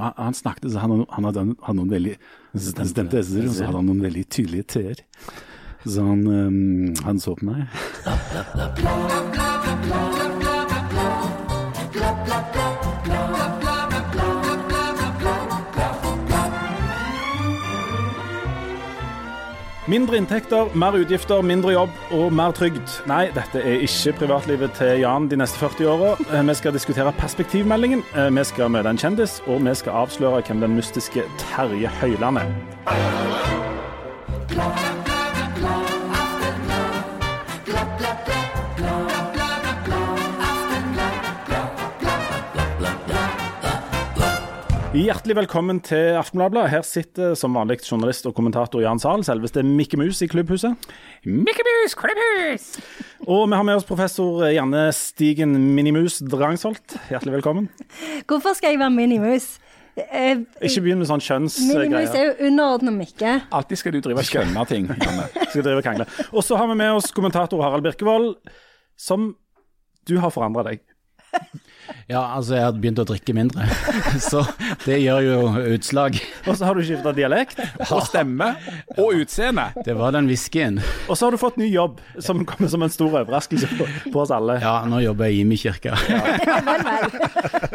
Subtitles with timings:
[0.00, 2.16] Han, han snakket, så han, han hadde, hadde noen veldig
[2.58, 5.04] Stemte, så hadde han noen veldig tydelige t-er.
[5.86, 7.60] Så han, um, han så på meg.
[19.90, 22.92] Mindre inntekter, mer utgifter, mindre jobb og mer trygd.
[23.10, 26.12] Nei, dette er ikke privatlivet til Jan de neste 40 åra.
[26.30, 30.42] Eh, Vi skal diskutere perspektivmeldingen, eh, vi skal møte en kjendis, og vi skal avsløre
[30.46, 33.69] hvem den mystiske Terje Høiland er.
[44.90, 46.64] Hjertelig velkommen til Aftenbladet.
[46.72, 50.88] Her sitter som vanlig journalist og kommentator Jan Zahl, selveste Mikke Mus i klubbhuset.
[51.22, 52.64] Mikke Mus, klubbhus!
[53.22, 56.96] Og vi har med oss professor Janne Stigen Minimus Drangsholt.
[57.12, 57.68] Hjertelig velkommen.
[58.26, 59.46] Hvorfor skal jeg være minimus?
[59.94, 61.86] Eh, Ikke begynn med sånn kjønnsgreier.
[61.86, 63.36] Minimus er jo underordnet Mikke.
[63.54, 64.90] Alltid skal du drive og skjønne ting.
[64.90, 65.28] Janne.
[65.52, 66.08] Skal drive krangle.
[66.34, 68.32] Og så har vi med oss kommentator Harald Birkevold,
[68.98, 69.36] som
[70.10, 70.82] du har forandra deg.
[72.10, 73.66] Ja, altså jeg hadde begynt å drikke mindre,
[74.30, 74.42] så
[74.84, 75.38] det gjør jo
[75.76, 76.18] utslag.
[76.46, 77.60] Og så har du skifta dialekt.
[77.90, 78.52] Og stemme
[78.96, 79.68] og utseende.
[79.86, 80.80] Det var den whiskyen.
[81.06, 84.32] Og så har du fått ny jobb, som kommer som en stor overraskelse på, oss
[84.34, 84.58] alle.
[84.62, 85.94] Ja, nå jobber jeg i Imi kirke.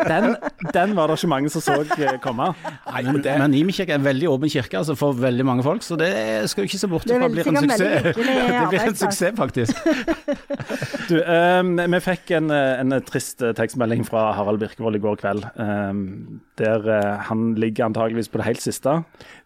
[0.05, 0.35] Den,
[0.75, 2.51] den var det ikke mange som så eh, komme.
[2.91, 5.97] Men, men Imi kirke er en veldig åpen kirke altså for veldig mange folk, så
[5.99, 6.11] det
[6.51, 8.03] skal jo ikke se bort Det fra blir en suksess.
[8.55, 9.73] Det blir en suksess, faktisk.
[11.09, 13.53] Du, um, vi fikk en, eh, en trist eh,
[14.07, 15.45] fra Harald Birkevold i går kveld.
[15.59, 18.93] Um, der uh, han ligger antageligvis på det helt siste.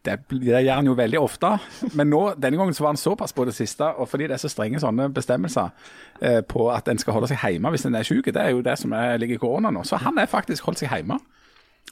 [0.06, 1.56] Det, det gjør han jo veldig ofte,
[1.98, 3.88] men nå, denne gangen så var han såpass på det siste.
[3.98, 5.74] Og fordi det er så strenge sånne bestemmelser
[6.24, 8.64] uh, på at en skal holde seg hjemme hvis en er syk, det er jo
[8.66, 9.84] det som er, ligger i korona nå.
[9.88, 11.20] Så han er faktisk holdt seg hjemme.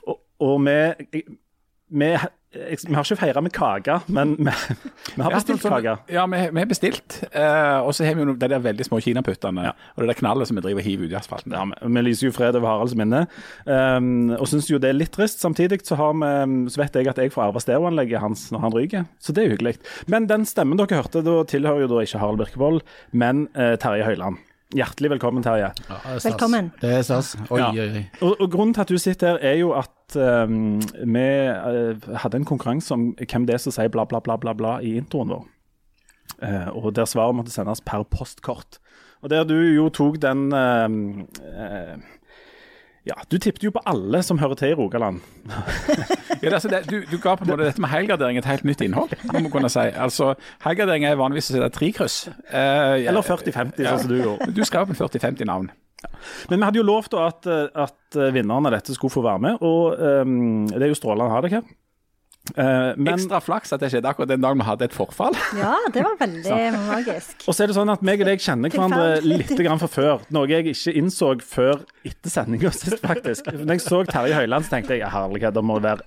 [0.07, 1.23] Og, og vi,
[1.89, 2.13] vi,
[2.53, 4.51] vi har ikke feira med kake, men vi,
[5.17, 5.95] vi har bestilt Ja, sånn- kake.
[6.15, 7.17] Ja, vi, vi har bestilt.
[7.31, 10.47] Eh, og så har vi jo de der veldig små kinaputtene og det der knallet
[10.47, 11.51] som vi driver og hiver i asfalten.
[11.53, 13.25] Ja, vi- vi lyser jo fred over Haralds minne.
[13.67, 15.43] Um, og syns jo det er litt trist.
[15.43, 18.71] Samtidig så, har vi, så vet jeg at jeg får arve stereoanlegget hans når han
[18.79, 19.75] ryker, så det er jo hyggelig.
[20.07, 22.81] Men den stemmen dere hørte, da tilhører jo da ikke Harald Birkevold,
[23.11, 24.37] men eh, Terje Høiland.
[24.75, 25.69] Hjertelig velkommen, Terje.
[25.87, 26.25] Ja, det.
[26.25, 26.71] Velkommen.
[26.81, 27.37] Det er stas.
[27.49, 27.69] Oi, Ja.
[27.71, 28.05] oi, oi.
[28.21, 32.41] Og, og Grunnen til at du sitter her, er jo at um, vi uh, hadde
[32.41, 35.31] en konkurranse om hvem det er som sier bla, bla, bla, bla, bla i introen
[35.31, 35.45] vår.
[36.43, 38.81] Uh, og der svaret måtte sendes per postkort.
[39.23, 40.91] Og der du jo tok den uh,
[41.47, 41.95] eh,
[43.07, 45.21] Ja, du tippet jo på alle som hører til i Rogaland.
[46.37, 48.65] Ja, er altså det, du, du ga på en måte dette med helgardering et helt
[48.67, 49.87] nytt innhold, må man kunne si.
[49.97, 52.17] Altså, Helgardering er vanligvis å sette trekryss.
[52.51, 52.59] Eh,
[53.01, 54.49] ja, Eller 40-50, sånn som du gjorde.
[54.53, 55.71] Du skrev en 40-50 navn.
[56.51, 59.43] Men vi hadde jo lovt at, eh, at eh, vinneren av dette skulle få være
[59.47, 61.65] med, og um, det er jo strålende å ha deg her.
[62.55, 65.35] Eh, men, Ekstra flaks at det skjedde akkurat den dagen vi hadde et forfall.
[65.57, 66.59] Ja, det var veldig
[66.91, 67.47] magisk.
[67.47, 70.27] Og så er det sånn at meg og deg kjenner hverandre litt grann fra før.
[70.33, 73.49] Noe jeg ikke innså før etter sendinga sist, faktisk.
[73.51, 76.05] Når jeg så Terje Høiland, så tenkte jeg herlighet, det må være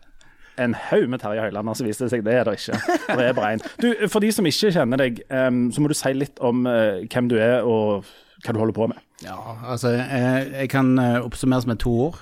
[0.61, 1.73] en haug med Terje Høiland.
[1.73, 2.81] Og så viste det seg det er det ikke.
[3.09, 3.63] Det er bare én.
[3.81, 7.01] Du, for de som ikke kjenner deg, um, så må du si litt om uh,
[7.07, 8.09] hvem du er og
[8.45, 9.01] hva du holder på med.
[9.21, 9.37] Ja,
[9.69, 12.21] altså jeg, kan oppsummere oppsummeres med to ord.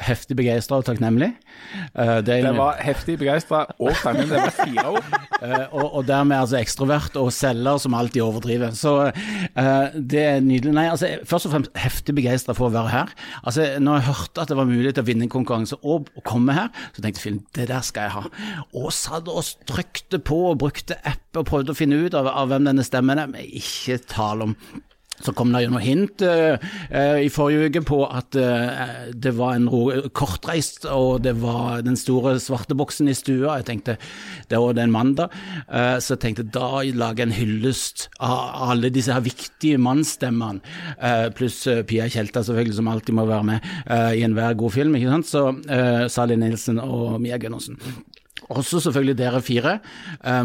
[0.00, 1.32] Heftig begeistra og takknemlig.
[1.94, 4.36] Eh, det Det var heftig begeistra og takknemlig.
[4.36, 5.04] Det var fire ord.
[5.38, 8.72] Eh, og, og dermed altså ekstrovert og selger som alltid overdriver.
[8.74, 10.72] Så eh, det er nydelig.
[10.74, 13.12] Nei, altså først og fremst heftig begeistra for å være her.
[13.44, 16.56] Altså Når jeg hørte at det var mulig til å vinne en konkurranse og komme
[16.58, 18.24] her, så tenkte jeg film, det der skal jeg ha.
[18.82, 22.50] Og satt og trykte på og brukte app og prøvde å finne ut av, av
[22.50, 24.58] hvem denne stemmen er, men ikke tale om.
[25.24, 26.54] Så kom det jo noe hint uh,
[26.92, 29.66] uh, i forrige uke på at uh, det var en
[30.14, 33.58] kortreist, og det var den store svarte boksen i stua.
[33.58, 33.96] Jeg tenkte
[34.48, 35.32] det var en mandag,
[35.68, 40.62] så jeg tenkte da lager jeg en hyllest av alle disse her viktige mannsstemmene,
[41.36, 43.66] pluss Pia Tjelta selvfølgelig, som alltid må være med
[44.16, 45.28] i enhver god film, ikke sant.
[45.28, 47.78] Så Sally Nilsen og Mia Gunnarsen.
[48.48, 49.78] Også selvfølgelig dere fire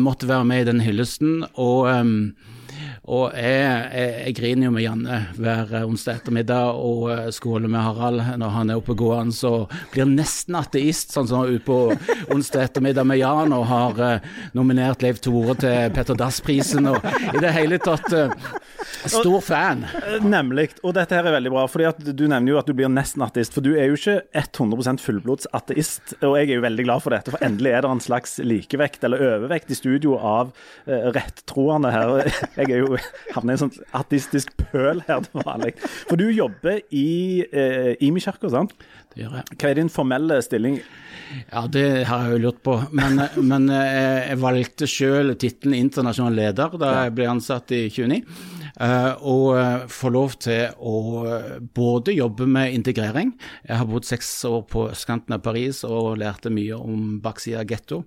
[0.04, 2.18] måtte være med i den hyllesten, og ehm,
[3.04, 7.68] og jeg, jeg, jeg griner jo med Janne hver eh, onsdag ettermiddag og eh, skåler
[7.68, 9.52] med Harald når han er oppegående Så
[9.92, 11.80] blir nesten ateist, sånn som han på
[12.32, 17.04] onsdag ettermiddag med Jan og har eh, nominert Leif Tore til Petter Dass-prisen og
[17.34, 18.32] i det hele tatt eh,
[19.06, 19.84] stor fan.
[19.84, 20.70] Eh, Nemlig.
[20.84, 23.24] Og dette her er veldig bra, fordi at du nevner jo at du blir nesten
[23.26, 23.56] ateist.
[23.56, 27.16] For du er jo ikke 100% fullblods ateist, og jeg er jo veldig glad for
[27.16, 27.34] dette.
[27.34, 30.54] For endelig er det en slags likevekt eller overvekt i studio av
[30.88, 32.16] eh, rettroende her.
[32.58, 32.93] Jeg er jo
[33.36, 35.74] havner i en sånn artistisk pøl her til vanlig.
[36.10, 38.76] For du jobber i eh, Imi kirke, sant?
[39.14, 39.58] Det gjør jeg.
[39.58, 40.80] Hva er din formelle stilling?
[41.50, 42.78] Ja, det har jeg jo lurt på.
[42.98, 48.20] Men, men eh, jeg valgte selv tittelen internasjonal leder da jeg ble ansatt i 29.
[48.74, 50.98] eh, Og eh, får lov til å
[51.76, 53.36] både jobbe med integrering.
[53.68, 57.70] Jeg har bodd seks år på østkanten av Paris og lærte mye om baksida av
[57.70, 58.04] getto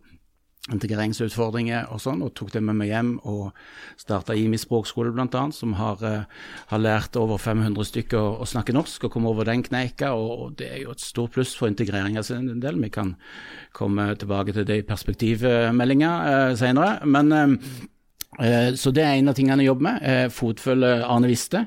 [0.72, 3.54] integreringsutfordringer og sånn, og tok det med meg hjem og
[4.00, 6.24] starta IMI språkskole bl.a., som har, eh,
[6.72, 10.70] har lært over 500 stykker å, snakke norsk og komme over den kneika, og, det
[10.72, 12.80] er jo et stort pluss for integreringa sin del.
[12.82, 13.14] Vi kan
[13.76, 16.98] komme tilbake til det i perspektivmeldinga eh, senere.
[17.06, 17.56] Men Eh,
[18.76, 20.32] Så det er en av tingene jeg jobber med.
[20.34, 21.62] Fotfølge fotfølger Arne Viste.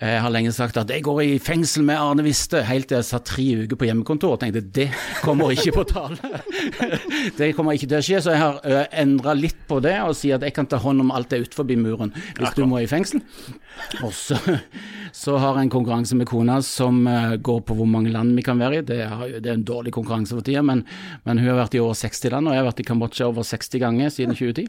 [0.00, 3.08] Jeg har lenge sagt at jeg går i fengsel med Arne Viste, helt til jeg
[3.08, 4.88] satt tre uker på hjemmekontor og tenkte det
[5.22, 6.18] kommer ikke på tale.
[7.38, 10.36] Det kommer ikke til å skje, så jeg har endra litt på det og sier
[10.36, 13.22] at jeg kan ta hånd om alt det utenfor muren hvis du må i fengsel.
[14.04, 14.36] Og så,
[15.16, 18.44] så har jeg en konkurranse med kona som eh, går på hvor mange land vi
[18.44, 18.84] kan være i.
[18.86, 20.84] Det er, det en dårlig konkurranse for tida, men,
[21.26, 23.46] men hun har vært i over 60 land, og jeg har vært i Kambodsja over
[23.48, 24.68] 60 ganger siden 2010.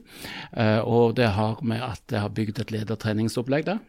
[0.56, 3.82] Eh, Og det har med at jeg har bygd et ledertreningsopplegg der.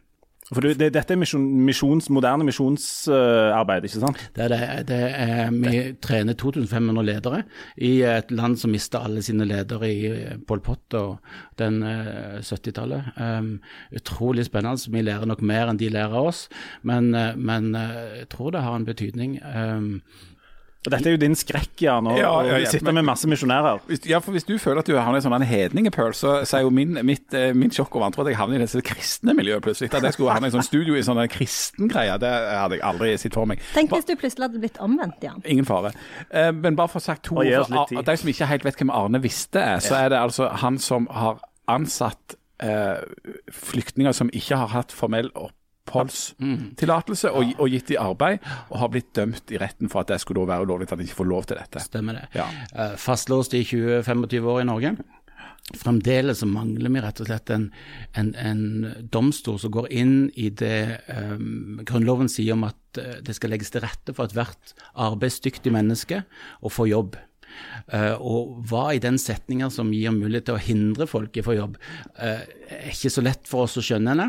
[0.50, 4.20] For du, det, dette er misjon, misjons, moderne misjonsarbeid, ikke sant?
[4.36, 7.40] Det er det, det er, vi trener 2500 ledere
[7.80, 12.44] i et land som mista alle sine ledere i eh, Pol Pot og den eh,
[12.44, 13.14] 70-tallet.
[13.16, 13.48] Um,
[13.96, 14.92] utrolig spennende.
[14.92, 16.44] Vi lærer nok mer enn de lærer oss,
[16.84, 19.38] men, eh, men eh, jeg tror det har en betydning.
[19.48, 20.02] Um,
[20.84, 23.24] Og dette er jo din skrekk, Jan, å Ja, ja, ja, sitte men- med masse
[23.26, 23.80] misjonærer.
[23.88, 26.58] Hvis, ja, for hvis du føler at du havner i en sånn hedningepøl, så, så
[26.58, 29.32] er jo min, mitt, eh, min sjokk og vantro at jeg havner i det kristne
[29.34, 29.88] miljøet plutselig.
[29.94, 32.84] At jeg skulle havne i sånn studio i sånn en kristen greie, det hadde jeg
[32.84, 33.60] aldri sett for meg.
[33.72, 35.40] Tenk hvis du plutselig hadde blitt omvendt, Jan.
[35.46, 35.94] Ingen fare.
[36.30, 38.90] Eh, men bare for å sagt to Og for De som ikke helt vet hvem
[38.92, 43.00] Arne Viste er, så er det altså han som har ansatt eh,
[43.50, 45.30] flyktninger som ikke har hatt formell
[45.84, 50.20] oppholdstillatelse, og, og gitt i arbeid, og har blitt dømt i retten for at det
[50.22, 51.82] skulle være ulovlig at han ikke får lov til dette.
[51.84, 52.24] Stemmer det.
[52.36, 52.48] Ja.
[52.72, 54.94] Eh, Fastlåst i 20-25 år i Norge.
[55.80, 57.70] Fremdeles mangler vi rett og slett en,
[58.20, 58.64] en, en
[59.12, 63.72] domstol som går inn i det um, Grunnloven sier om at eh, det skal legges
[63.72, 66.20] til rette for ethvert arbeidsdyktig menneske
[66.60, 67.16] å få jobb.
[67.86, 71.46] Uh, og hva i den setninga som gir mulighet til å hindre folk i å
[71.46, 71.78] få jobb,
[72.18, 74.28] uh, er ikke så lett for oss å skjønne ennå.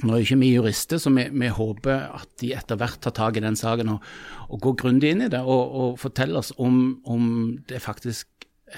[0.00, 3.14] Nå er jo ikke vi jurister, så vi, vi håper at de etter hvert tar
[3.16, 4.10] tak i den saken og,
[4.48, 7.26] og går grundig inn i det, og, og forteller oss om, om
[7.68, 8.28] det faktisk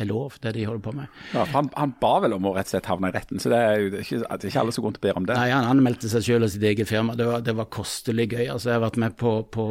[0.01, 1.09] er lov, det de holder på med.
[1.35, 3.59] Ja, han, han ba vel om å rett og slett havne i retten, så det
[3.61, 5.37] er jo ikke, det er ikke alle som går rundt og ber om det.
[5.37, 7.17] Nei, Han anmeldte seg selv og sitt eget firma.
[7.19, 8.47] Det var, det var kostelig gøy.
[8.47, 9.67] Altså, Jeg har vært med på, på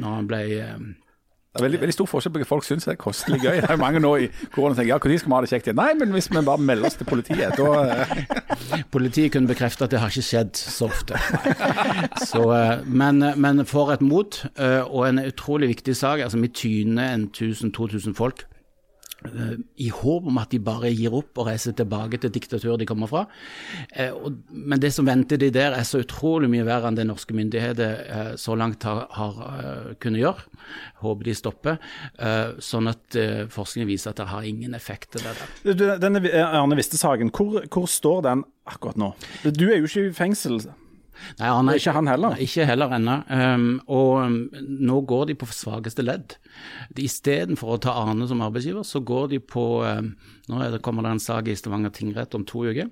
[0.00, 0.88] når han ble eh,
[1.58, 3.56] Det er veldig, veldig stor forskjell på hva folk syns er kostelig gøy.
[3.64, 5.66] Det er mange nå i korona som tenker ja, når skal vi ha det kjekt
[5.66, 5.80] igjen?
[5.80, 9.90] Nei, men hvis vi bare melder oss til politiet, da eh, Politiet kunne bekrefte at
[9.90, 11.18] det har ikke skjedd så ofte.
[12.22, 16.22] Så, eh, men, men for et mot, eh, og en utrolig viktig sak.
[16.22, 18.46] altså Vi tyner en 1000-2000 folk.
[19.26, 19.54] Eh,
[19.86, 23.10] I håp om at de bare gir opp og reiser tilbake til diktaturet de kommer
[23.10, 23.24] fra.
[23.92, 24.12] Eh,
[24.50, 28.04] men det som venter de der, er så utrolig mye verre enn det norske myndigheter
[28.04, 30.46] eh, så langt har, har kunnet gjøre.
[31.02, 31.76] Håper de stopper.
[32.62, 35.12] Sånn at forskningen forskning viser at det har ingen effekt.
[35.12, 35.98] Det der.
[36.00, 39.12] Denne Arne Viste-saken, hvor, hvor står den akkurat nå?
[39.44, 40.60] Du er jo ikke i fengsel.
[41.38, 42.34] Nei, han er Ikke han heller?
[42.34, 43.16] Nei, Ikke heller ennå.
[43.30, 44.36] Um, og um,
[44.88, 46.36] nå går de på svakeste ledd.
[46.94, 50.12] De- Istedenfor å ta Arne som arbeidsgiver, så går de på um,
[50.48, 52.88] Nå er det, kommer det en sak i Stavanger tingrett om to uker,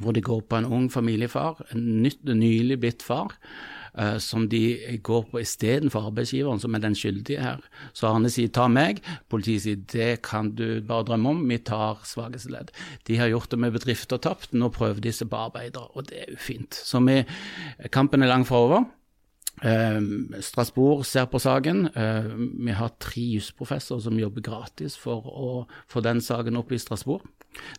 [0.00, 3.34] hvor de går på en ung familiefar, en nytt, nylig blitt far.
[3.98, 7.64] Eh, som de går på istedenfor arbeidsgiveren, som er den skyldige her.
[7.92, 12.00] Så Arne sier 'ta meg', politiet sier 'det kan du bare drømme om', vi tar
[12.04, 12.70] svakeste ledd.
[13.06, 16.18] De har gjort det med bedrifter tapt, nå prøver de seg på arbeidere, og det
[16.18, 16.74] er jo fint.
[16.74, 17.24] Så vi,
[17.90, 18.84] kampen er langt fra over.
[19.62, 20.00] Eh,
[20.40, 21.88] Strasbourg ser på saken.
[21.94, 22.30] Eh,
[22.66, 25.50] vi har tre jusprofessorer som jobber gratis for å
[25.90, 27.26] få den saken opp i Strasbourg.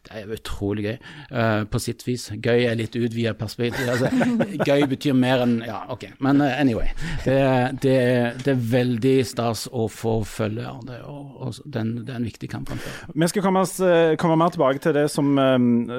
[0.04, 0.98] Det er jo utrolig gøy,
[1.32, 2.28] eh, på sitt vis.
[2.30, 3.88] Gøy er litt utvida perspektiv.
[3.90, 4.12] Altså,
[4.68, 6.06] gøy betyr mer enn Ja, OK.
[6.20, 6.92] Men anyway.
[7.26, 7.40] Det,
[7.82, 7.98] det,
[8.44, 12.50] det er veldig stas å få følge Arne, og, og den, det er en viktig
[12.52, 12.74] kamp.
[13.16, 13.80] Vi skal komme, oss,
[14.22, 15.34] komme mer tilbake til det som,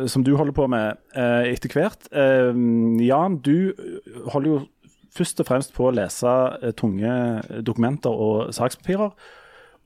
[0.06, 2.06] som du holder på med etter hvert.
[2.12, 3.72] Jan, du
[4.30, 4.60] holder jo
[5.12, 7.12] først og fremst på å lese eh, tunge
[7.66, 9.12] dokumenter og sakspapirer.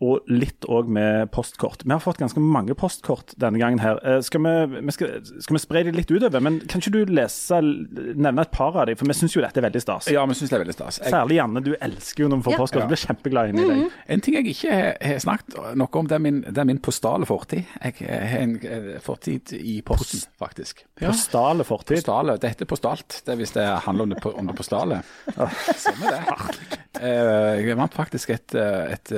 [0.05, 1.81] Og litt òg med postkort.
[1.87, 3.97] Vi har fått ganske mange postkort denne gangen her.
[4.05, 6.43] Eh, Skal vi, vi skal, skal vi spre de litt utover?
[6.45, 8.99] Men kan ikke du lese, nevne et par av dem?
[9.01, 10.11] For vi syns jo dette er veldig stas.
[10.13, 10.99] Ja, vi syns det er veldig stas.
[11.01, 12.59] Jeg- Særlig Janne, du elsker jo når vi får Ja.
[12.61, 12.83] postkort.
[12.83, 13.91] Du blir kjempeglad inn i deg.
[14.09, 17.25] En ting jeg ikke har- snakket noe om, det er min, det er min postale
[17.25, 17.65] fortid.
[17.83, 20.85] Jeg har en eh, fortid i posten, faktisk.
[21.01, 21.09] Ja.
[21.09, 22.05] Postale fortid.
[22.05, 22.37] Postale.
[22.39, 25.01] Det heter postalt, det er hvis det handler om det, på- om det postale.
[25.81, 26.79] Sånn er det.
[27.01, 29.13] Eh, Jeg vant faktisk et, et,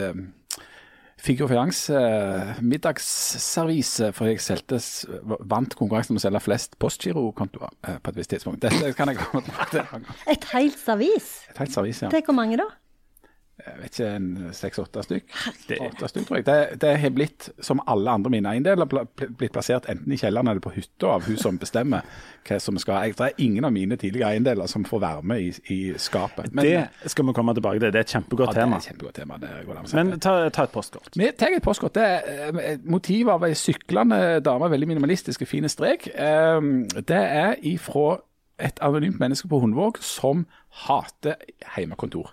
[1.19, 4.79] Figgjo Finans eh, middagsservise, for jeg selte,
[5.51, 8.63] vant konkurransen om å selge flest postgirokontoer eh, på et visst tidspunkt.
[8.63, 10.13] Dette kan jeg komme tilbake til.
[10.31, 11.33] Et helt servis?
[11.51, 12.13] Et helt servis, ja.
[12.15, 12.69] Til hvor mange da?
[13.59, 15.33] Jeg vet ikke, en seks-åtte stykk.
[15.83, 16.45] Åtte stykk, tror jeg.
[16.47, 20.63] Det, det har blitt, som alle andre mine eiendeler, blitt plassert enten i kjelleren eller
[20.63, 22.07] på hytta av hun som bestemmer
[22.47, 25.43] hva som skal jeg, Det er ingen av mine tidligere eiendeler som får være med
[25.43, 26.53] i, i skapet.
[26.55, 27.91] Men, Det skal vi komme tilbake til.
[27.93, 28.79] Det er et kjempegodt ja, tema.
[28.79, 29.41] det er et kjempegodt tema.
[29.43, 29.91] Det går an.
[29.99, 31.11] Men ta, ta et postkort.
[31.19, 31.99] Vi tar et postkort.
[31.99, 32.07] Det
[32.63, 36.09] eh, motivet av ei syklende dame, veldig minimalistiske, fine strek.
[36.15, 36.71] Eh,
[37.03, 38.21] Det er ifra
[38.59, 40.47] et anonymt menneske på Hundvåg som
[40.87, 41.37] hater
[41.77, 42.33] heimekontor.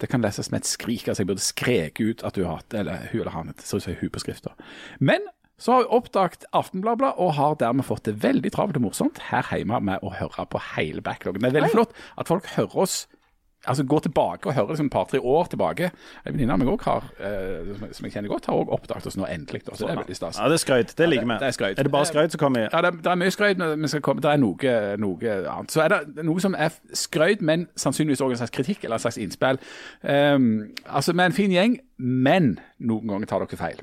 [0.00, 1.08] Det kan leses med et skrik.
[1.08, 3.52] altså Jeg burde skreke ut at du hater eller hun eller han.
[3.52, 4.54] Ut som hun på skrifta.
[4.98, 5.28] Men
[5.60, 9.44] så har hun oppdaget Aftenbladet og har dermed fått det veldig travelt og morsomt her
[9.52, 11.44] hjemme med å høre på hele backloggen.
[11.44, 13.02] Det er veldig flott at folk hører oss
[13.66, 15.90] altså går tilbake og hører liksom et par-tre år tilbake.
[16.26, 19.16] En venninne av meg også har, eh, som jeg- kjenner godt, har også oppdaget oss
[19.16, 19.64] nå endelig.
[19.66, 20.38] Da, så det er veldig stas.
[20.38, 20.94] Ja, det er skrøyt.
[20.96, 21.32] Det liker vi.
[21.32, 21.74] Ja, er.
[21.78, 24.00] Er det bare skrøyt, som kommer Ja, det, det er mye skrøyt, men vi skal
[24.00, 25.70] komme, det er noe, noe annet.
[25.70, 29.04] Så er det noe som er skrøyt, men sannsynligvis også en slags kritikk eller en
[29.04, 29.58] slags innspill.
[30.02, 33.80] Um, altså, med en fin gjeng, men noen ganger tar dere feil.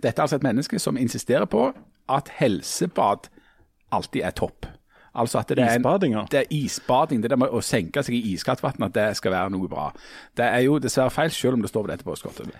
[0.00, 1.72] Dette er altså et menneske som insisterer på
[2.08, 3.28] at helsebad
[3.92, 4.66] alltid er topp.
[5.14, 8.34] Altså at det er, en, det er isbading, det der med å senke seg i
[8.34, 9.88] iskaldt vann, at det skal være noe bra.
[10.36, 12.52] Det er jo dessverre feil, selv om det står på dette postkortet.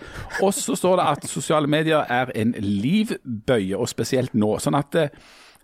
[0.42, 4.56] Og så står det at sosiale medier er en livbøye, og spesielt nå.
[4.62, 5.08] Sånn at, eh,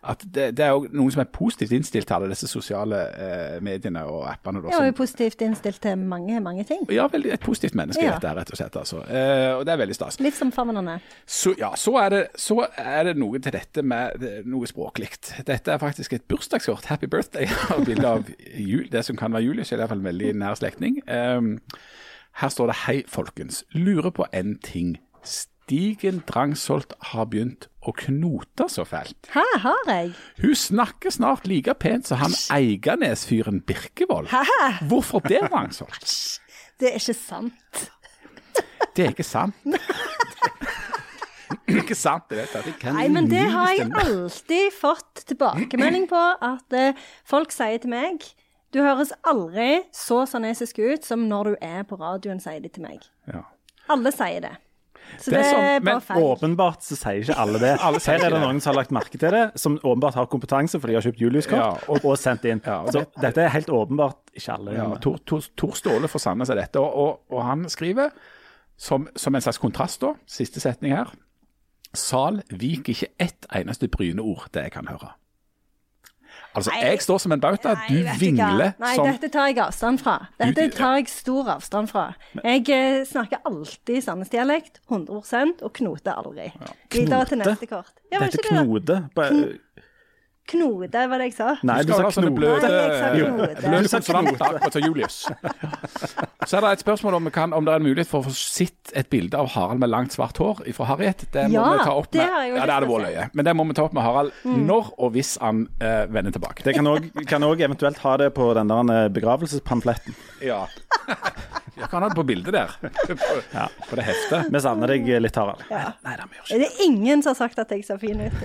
[0.07, 3.61] at det, det er jo noen som er positivt innstilt til alle disse sosiale eh,
[3.65, 4.61] mediene og appene.
[4.63, 6.83] Da, som, ja, og positivt innstilt til mange, mange ting.
[6.93, 8.15] ja, veldig et positivt menneske, Ja.
[8.19, 8.77] dette er rett og slett.
[8.77, 9.01] Altså.
[9.09, 10.21] Eh, og det er veldig stas.
[10.21, 10.99] Livsomfavnende.
[11.27, 15.11] Så, ja, så er, det, så er det noe til dette med det- noe språklig.
[15.47, 16.85] Dette er faktisk et bursdagskort.
[16.85, 17.47] Happy birthday.
[17.77, 18.25] Og bilde av
[18.57, 21.01] jul, det som kan være Julius, i hvert fall en veldig nær slektning.
[21.09, 21.59] Um,
[22.41, 23.65] her står det 'Hei, folkens.
[23.75, 24.97] Lurer på en ting'.
[25.65, 29.17] Stigen Drangsholt har begynt å knote så fælt.
[29.33, 30.11] Hæ, har jeg?
[30.43, 34.29] Hun snakker snart like pent som han Eiganes-fyren Birkevold.
[34.29, 34.43] Hæ?
[34.91, 36.05] Hvorfor det, Drangsholt?
[36.81, 37.81] Det er ikke sant.
[38.95, 39.57] Det er ikke sant.
[41.65, 42.93] Det er ikke sant, det vet jeg.
[42.93, 46.21] Nei, men det har jeg alltid fått tilbakemelding på.
[46.45, 48.27] At eh, folk sier til meg
[48.75, 52.85] Du høres aldri så sanesisk ut som når du er på radioen, sier de til
[52.85, 53.07] meg.
[53.31, 53.47] Ja.
[53.89, 54.53] Alle sier det.
[55.19, 56.23] Så Det det er er, sånn, men feil.
[56.29, 57.73] Åpenbart så sier ikke alle det.
[57.87, 58.47] Alle sier Her er det det.
[58.47, 61.21] noen som har lagt merke til det, som åpenbart har kompetanse, for de har kjøpt
[61.23, 62.63] Julius-kort Ja, og, og sendt inn.
[62.67, 64.75] Ja, og så dette er helt åpenbart ikke alle.
[64.79, 64.89] Ja.
[65.05, 68.11] Tor, Tor, Tor Ståle for Sandnes seg dette, og, og, og han skriver,
[68.77, 71.13] som, som en slags kontrast da, siste setning her,
[71.95, 75.13] Sal viker ikke ett eneste bryneord, det jeg kan høre.
[76.55, 76.85] Altså, Nei.
[76.87, 80.17] jeg står som en bauta, Nei, du vingler Nei, som dette tar jeg avstand fra.
[80.39, 82.05] Dette tar jeg stor avstand fra.
[82.45, 86.53] Jeg eh, snakker alltid sandnesdialekt, 100% og knoter aldri.
[86.95, 87.51] Videre til Knote?
[87.57, 87.91] neste kort.
[88.13, 88.65] Ja, Dette ikke det da?
[88.65, 89.59] knode på-
[90.47, 91.55] Knote, var det jeg sa?
[91.65, 92.37] Nei, Du du sa knode knote.
[92.37, 95.17] bløte, Nei, jeg sa knode bløte Du sa konsonanter, akkurat som Julius.
[96.49, 98.35] Så er det et spørsmål om, kan, om det er en mulighet for å få
[98.37, 101.25] sett et bilde av Harald med langt svart hår fra Harriet.
[101.33, 102.93] Det må Ja, vi ta opp det har jeg jo ja, det lyst hadde til
[102.93, 103.15] å vært se.
[103.15, 103.31] løye.
[103.41, 104.33] Men det må vi ta opp med Harald
[104.69, 106.63] når og hvis han eh, vender tilbake.
[106.69, 110.15] Det kan også- òg eventuelt ha det på den der eh, begravelsespamfletten.
[110.45, 110.67] Ja.
[111.75, 112.71] Jeg kan ha det på bildet der.
[112.79, 114.51] På, på det heftet.
[114.55, 115.63] Vi savner deg litt, Harald.
[115.71, 115.91] Ja.
[116.07, 116.59] nei, det vi gjør ikke.
[116.61, 118.45] Det er ingen som har sagt at jeg ser fin ut.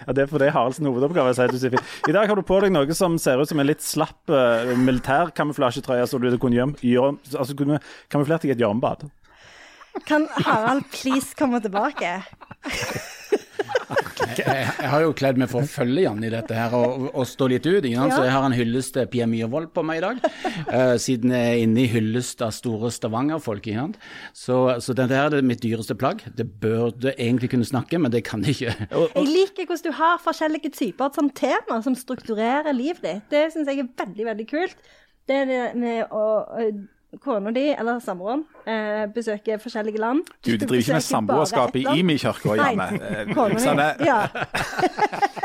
[0.00, 1.88] Ja, det er fordi Haralds hovedoppgave er å si at du ser fin.
[2.08, 4.70] I dag har du på deg noe som ser ut som en litt slapp uh,
[4.80, 9.10] militærkamuflasjetrøye som du kunne gjøre altså kunne kamuflert deg i et gjørmebad.
[10.08, 12.14] Kan Harald please komme tilbake?
[13.90, 17.26] Jeg, jeg har jo kledd meg for å følge Jan i dette her og, og
[17.28, 17.86] stå litt ut.
[17.88, 18.06] Ja.
[18.12, 20.20] Så jeg har en hyllest til Pia Myhrvold på meg i dag.
[20.70, 23.66] uh, siden jeg er inne i hyllest av store Stavanger-folk.
[24.36, 26.22] Så, så dette her er mitt dyreste plagg.
[26.38, 28.76] Det burde egentlig kunne snakke, men det kan det ikke.
[28.90, 33.28] Jeg liker hvordan du har forskjellige typer som tema som strukturerer livet ditt.
[33.32, 34.90] Det syns jeg er veldig, veldig kult.
[35.28, 36.72] Det er det med å å-
[37.18, 40.20] Kona di eller samboeren eh, besøker forskjellige land.
[40.46, 42.86] Du, de driver ikke med samboerskap i Imi-kirka, Janne.
[43.34, 43.82] Kona mi.
[43.82, 44.20] er- Ja.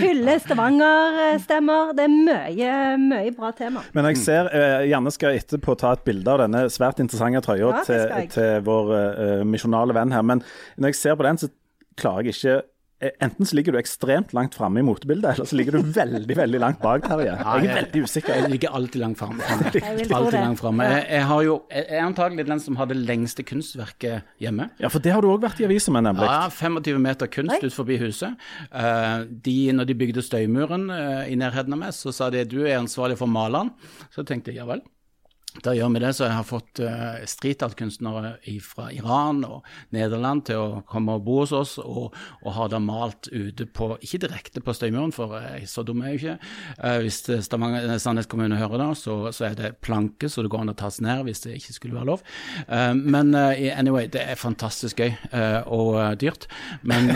[0.00, 1.92] Hylle Stavanger-stemmer.
[1.96, 2.70] Det er mye,
[3.02, 3.82] mye bra tema.
[3.94, 7.70] Men jeg ser eh, Janne skal etterpå ta et bilde av denne svært interessante trøya
[7.70, 10.22] Ja, til, til vår eh, misjonale venn her.
[10.26, 10.42] Men
[10.78, 11.50] når jeg ser på den, så
[12.00, 12.56] klarer jeg ikke
[13.02, 16.60] Enten så ligger du ekstremt langt framme i motebildet, eller så ligger du veldig veldig
[16.62, 17.34] langt bak, Terje.
[17.34, 18.36] Jeg er veldig usikker.
[18.38, 19.42] Jeg ligger alltid langt framme.
[19.44, 19.82] Jeg
[20.14, 20.86] Alltid langt framme.
[20.88, 24.70] Jeg, jeg, har jo, jeg er antagelig den som har det lengste kunstverket hjemme.
[24.80, 26.30] Ja, for det har du òg vært i avisa med, nemlig.
[26.30, 28.38] Ja, 25 meter kunst ut forbi huset.
[28.70, 32.60] Eh, de, når de bygde støymuren eh, i nærheten av meg, så sa de du
[32.64, 33.74] er ansvarlig for maleren.
[34.14, 34.84] Så tenkte jeg ja vel.
[35.62, 38.34] Da gjør vi det, så jeg har fått uh, streetart-kunstnere
[38.64, 39.62] fra Iran og
[39.94, 43.92] Nederland til å komme og bo hos oss, og, og har da malt ute på
[44.02, 46.50] Ikke direkte på Støymuren, for jeg, så dum er jeg jo ikke.
[46.80, 47.20] Uh, hvis
[48.02, 50.98] Sandnes kommune hører det, så, så, er det planke, så det går an å tas
[51.04, 52.26] ned hvis det ikke skulle være lov.
[52.66, 55.14] Uh, men anyway, det er fantastisk gøy
[55.70, 56.48] og dyrt,
[56.82, 57.12] men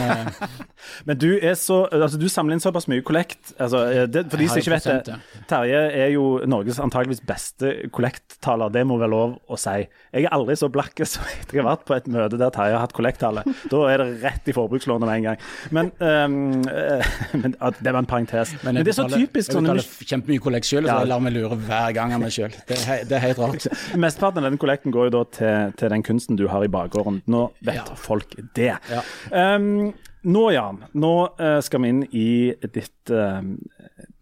[1.08, 3.52] Men du er så Altså, du samler inn såpass mye kollekt.
[3.58, 5.16] Altså, det, for de som ikke vet det,
[5.50, 9.86] Terje er jo Norges antageligvis beste kollekt kollekttaler, det må være lov å si.
[10.12, 12.74] Jeg er aldri så blakk som etter jeg har vært på et møte der Terje
[12.74, 13.44] har hatt kollekttale.
[13.70, 15.38] Da er det rett i forbrukslånet med en gang.
[15.70, 16.62] Men, um,
[17.42, 18.54] men Det var en parentes.
[18.62, 21.34] Men, det er så typisk sånn Jeg betaler kjempemye kollekt sjøl, så jeg lar meg
[21.36, 22.52] lure hver gang av meg sjøl.
[22.68, 23.68] Det, det, er helt rart.
[24.04, 27.22] Mesteparten av den kollekten går jo da til, til, den kunsten du har i bakgården.
[27.26, 27.96] Nå vet ja.
[27.98, 28.74] folk det.
[28.92, 29.02] Ja.
[29.32, 29.94] Um,
[30.28, 32.30] nå, Jan, nå uh, skal vi inn i
[32.74, 33.40] ditt uh,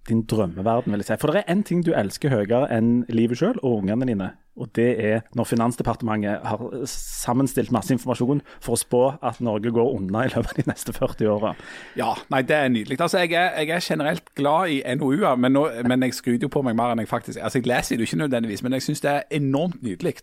[0.09, 1.21] din drømmeverden, vil jeg si.
[1.21, 4.33] For det er én ting du elsker høyere enn livet sjøl og ungene dine.
[4.57, 9.91] Og det er når Finansdepartementet har sammenstilt masse informasjon for å spå at Norge går
[9.99, 11.53] unna i løpet av de neste 40 åra.
[11.99, 12.97] Ja, nei, det er nydelig.
[13.01, 16.65] Altså, jeg er, jeg er generelt glad i NOU-er, men, men, jeg skryter jo på
[16.65, 19.13] meg mer enn jeg faktisk Altså, jeg leser det ikke nødvendigvis, men jeg syns det
[19.13, 20.17] er enormt nydelig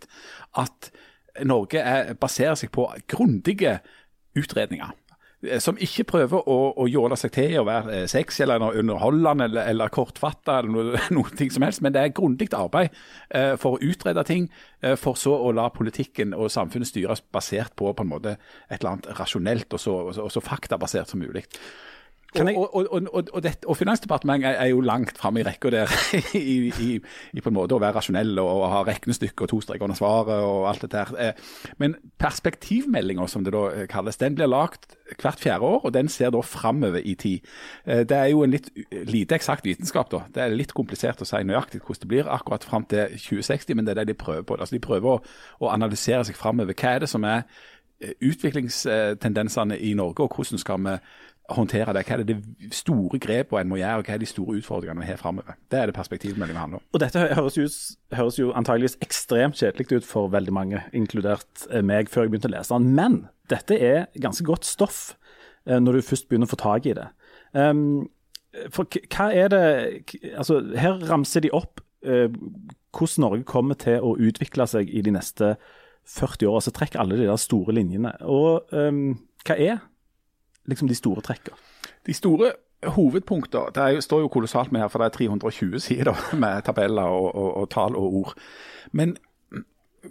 [0.58, 0.90] at
[1.46, 3.78] Norge er, baserer seg på grundige
[4.38, 4.94] utredninger.
[5.44, 9.48] Eh, som ikke prøver å, å jåle seg til å være eh, sexy eller underholdende
[9.50, 12.94] eller, eller kortfatta eller noe, noe ting som helst, men det er grundig arbeid
[13.30, 14.50] eh, for å utrede ting,
[14.82, 18.80] eh, for så å la politikken og samfunnet styres basert på på en måte et
[18.80, 21.46] eller annet rasjonelt og så, og så, og så faktabasert som mulig.
[22.34, 25.92] Og, og, og, og, Finansdepartementet er, jo langt framme i rekka der
[26.40, 26.90] i, i,
[27.34, 30.42] i, på en måte å være rasjonell og, ha regnestykke og to streker under svaret
[30.42, 31.14] og alt dette her.
[31.20, 35.94] Eh, men perspektivmeldinga, som det da eh, kalles, den blir lagd hvert fjerde år, og
[35.94, 37.46] den ser da framover i tid.
[37.86, 38.72] Eh, det er jo en litt
[39.10, 40.24] lite eksakt vitenskap, da.
[40.34, 43.86] Det er litt komplisert å si nøyaktig hvordan det blir akkurat fram til 2060, men
[43.86, 44.58] det er det de prøver på.
[44.58, 45.22] Altså, de prøver å,
[45.62, 46.74] å analysere seg framover.
[46.78, 47.46] Hva er det som er
[48.22, 50.96] utviklingstendensene i Norge, og hvordan skal vi
[51.52, 52.06] håndtere det?
[52.08, 55.04] Hva er det de store grepene en må gjøre, og hva er de store utfordringene
[55.04, 55.58] vi har framover?
[55.72, 56.86] Det er det perspektivmeldingen handler om.
[56.94, 57.68] Og Dette høres jo,
[58.16, 62.52] høres jo antageligvis ekstremt kjedelig ut for veldig mange, inkludert eh, meg, før jeg begynte
[62.52, 62.94] å lese den.
[62.96, 63.20] Men
[63.52, 65.02] dette er ganske godt stoff
[65.68, 67.10] eh, når du først begynner å få tak i det.
[67.54, 68.08] Um,
[68.74, 69.66] for hva er det
[70.38, 72.30] Altså, her ramser de opp uh,
[72.94, 75.56] hvordan Norge kommer til å utvikle seg i de neste
[76.10, 76.60] 40 år.
[76.62, 78.14] Så trekker alle de der store linjene.
[78.22, 79.16] Og um,
[79.48, 79.82] hva er
[80.66, 81.58] liksom de store trekkene?
[82.06, 86.16] De store hovedpunkter Det er, står jo kolossalt med her, for det er 320 sider
[86.44, 88.34] med tabeller og, og, og tall og ord.
[88.92, 89.18] Men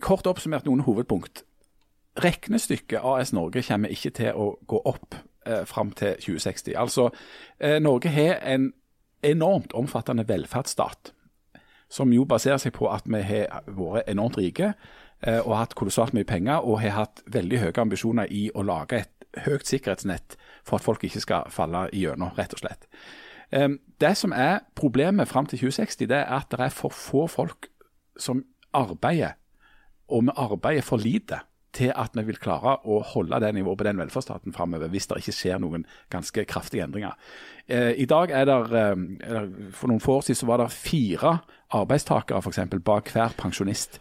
[0.00, 1.44] kort oppsummert noen hovedpunkt.
[2.22, 6.76] Regnestykket AS Norge kommer ikke til å gå opp eh, fram til 2060.
[6.76, 7.10] Altså,
[7.58, 8.72] eh, Norge har en
[9.22, 11.12] enormt omfattende velferdsstat,
[11.88, 16.16] som jo baserer seg på at vi har vært enormt rike eh, og hatt kolossalt
[16.16, 20.78] mye penger, og har hatt veldig høye ambisjoner i å lage et høyt sikkerhetsnett for
[20.78, 22.88] at folk ikke skal falle igjennom, rett og slett.
[24.00, 27.68] Det som er problemet fram til 2060, det er at det er for få folk
[28.16, 29.36] som arbeider,
[30.08, 33.86] og vi arbeider for lite til at vi vil klare å holde det nivået på
[33.86, 37.16] den velferdsstaten framover, hvis det ikke skjer noen ganske kraftige endringer.
[37.66, 41.38] Eh, I dag er det, For noen få år siden så var det fire
[41.72, 44.00] arbeidstakere for eksempel, bak hver pensjonist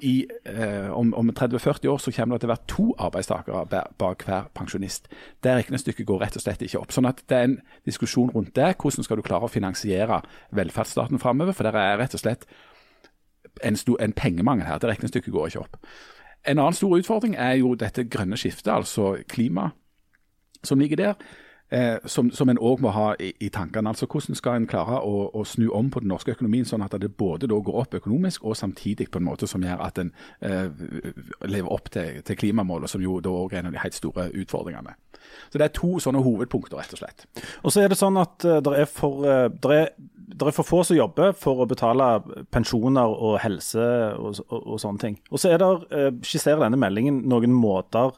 [0.00, 4.24] i, eh, om, om 30-40 år så kommer det til å være to arbeidstakere bak
[4.26, 5.08] hver pensjonist.
[5.42, 6.94] Det regnestykket går rett og slett ikke opp.
[6.94, 8.76] Sånn at Det er en diskusjon rundt det.
[8.78, 10.20] Hvordan skal du klare å finansiere
[10.54, 11.52] velferdsstaten framover?
[11.52, 12.46] For det er rett og slett
[13.62, 14.78] en, stor, en pengemangel her.
[14.78, 15.76] Det regnestykket går ikke opp.
[16.46, 19.72] En annen stor utfordring er jo dette grønne skiftet, altså klima,
[20.62, 21.28] som ligger der
[21.70, 23.92] eh, som, som en òg må ha i, i, tankene.
[23.92, 26.96] Altså Hvordan skal en klare å, å, snu om på den norske økonomien, sånn at
[27.00, 30.12] det både da går opp økonomisk og samtidig på en måte som gjør at en
[30.40, 30.70] eh,
[31.46, 34.30] lever opp til, til klimamålet, som jo da òg er en av de helt store
[34.32, 34.96] utfordringene.
[35.50, 37.26] Så Det er to sånne hovedpunkter, rett og slett.
[37.62, 39.92] Og så er det sånn at uh, det er for uh, er
[40.28, 42.06] det er for få som jobber for å betale
[42.52, 43.84] pensjoner og helse
[44.18, 45.16] og, og, og sånne ting.
[45.32, 48.12] Og så er det, uh, skisserer denne meldingen noen måter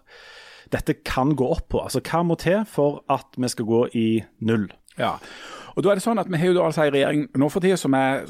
[0.73, 1.81] dette kan gå opp på?
[1.83, 4.09] Altså Hva må til for at vi skal gå i
[4.47, 4.69] null?
[4.99, 5.17] Ja,
[5.77, 7.79] og da er det sånn at Vi har jo altså en regjering nå for tida
[7.81, 8.27] som er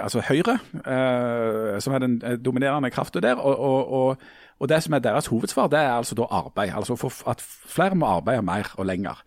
[0.00, 3.40] altså Høyre, eh, som er den eh, dominerende krafta der.
[3.40, 4.26] Og, og, og,
[4.60, 6.72] og, Det som er deres hovedsvar, det er altså da arbeid.
[6.74, 6.96] Altså
[7.30, 9.22] at flere må arbeide mer og lenger.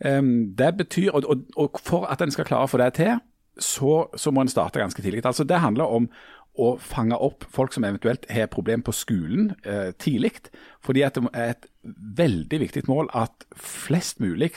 [0.00, 3.18] Det betyr, og, og, For at en skal klare å få det til,
[3.60, 5.20] så, så må en starte ganske tidlig.
[5.26, 6.08] Altså Det handler om
[6.58, 10.50] å fange opp folk som eventuelt har problemer på skolen eh, tidlig.
[10.84, 11.70] Fordi det er et
[12.18, 14.52] veldig viktig mål at flest mulig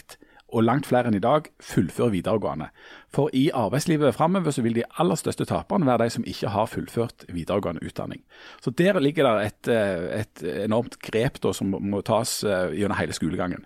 [0.53, 2.69] og langt flere enn i dag, fullfører videregående.
[3.13, 6.69] For i arbeidslivet framover så vil de aller største taperne være de som ikke har
[6.69, 8.21] fullført videregående utdanning.
[8.61, 12.99] Så der ligger det et, eh, et enormt grep da, som må tas uh, gjennom
[12.99, 13.65] hele skolegangen.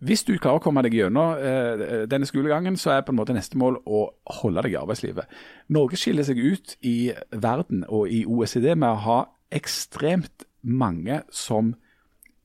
[0.00, 3.36] Hvis du klarer å komme deg gjennom eh, denne skolegangen, så er på en måte
[3.36, 4.06] neste mål å
[4.40, 5.28] holde deg i arbeidslivet.
[5.76, 9.18] Norge skiller seg ut i verden og i OECD med å ha
[9.52, 11.74] ekstremt mange som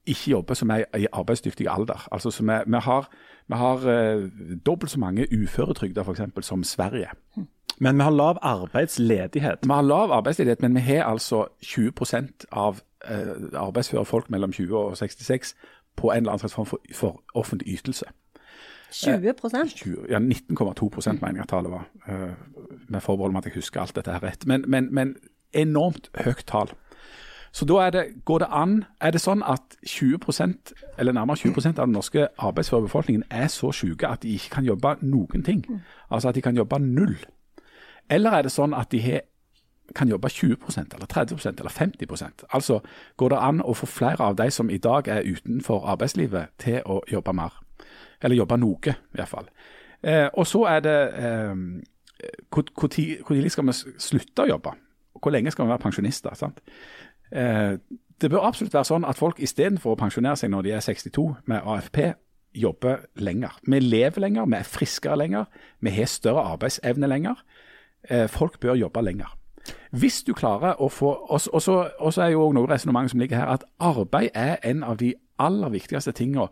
[0.06, 2.04] ikke jobber som er i arbeidsdyktig alder.
[2.12, 3.08] Altså som er, vi har,
[3.48, 4.26] vi har eh,
[4.66, 6.46] dobbelt så mange uføretrygda f.eks.
[6.46, 7.14] som Sverige.
[7.80, 9.64] Men vi har lav arbeidsledighet.
[9.64, 11.92] Vi har lav arbeidsledighet, men vi har altså 20
[12.52, 15.56] av uh, arbeidsføre folk mellom 20 og 66
[15.96, 18.06] på en eller annen slags form for, for offentlig ytelse.
[18.92, 19.34] 20
[19.76, 21.88] 20, Ja, 19,2 mener jeg tallet var.
[22.08, 22.32] Uh,
[22.88, 24.46] med forbehold om at jeg husker alt dette her rett.
[24.48, 25.16] Men, men, men
[25.54, 26.72] enormt høyt tall.
[27.56, 31.88] Så da det, går det an Er det sånn at 20% eller nærmere 20% av
[31.88, 35.64] den norske arbeidsføre befolkningen er så syke at de ikke kan jobbe noen ting?
[36.10, 37.16] Altså at de kan jobbe null?
[38.10, 39.22] Eller er det sånn at de he,
[39.96, 42.80] kan jobbe 20% eller 30% eller 50% Altså
[43.18, 46.82] går det an å få flere av de som i dag er utenfor arbeidslivet, til
[46.86, 47.54] å jobbe mer?
[48.22, 49.50] Eller jobbe noe, iallfall.
[50.02, 51.56] Eh, og så er det eh,
[52.56, 54.72] Når tidlig skal vi slutte å jobbe?
[55.22, 56.34] Hvor lenge skal vi være pensjonister?
[56.34, 56.62] sant?
[57.32, 57.78] Eh,
[58.22, 61.26] det bør absolutt være sånn at folk istedenfor å pensjonere seg når de er 62
[61.52, 62.14] med AFP,
[62.56, 63.58] jobber lenger.
[63.68, 65.50] Vi lever lenger, vi er friskere lenger,
[65.84, 67.42] vi har større arbeidsevne lenger.
[68.10, 69.34] Eh, folk bør jobbe lenger.
[69.92, 73.64] Hvis du klarer å få Og så er jo noe resonnement som ligger her, at
[73.80, 76.50] arbeid er en av de aller viktigste tingene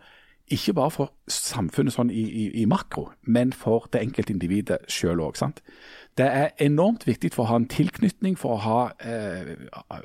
[0.51, 5.21] ikke bare for samfunnet sånn i, i, i makro, men for det enkelte individet sjøl
[5.23, 5.39] òg.
[6.19, 9.53] Det er enormt viktig for å ha en tilknytning, for å ha, eh,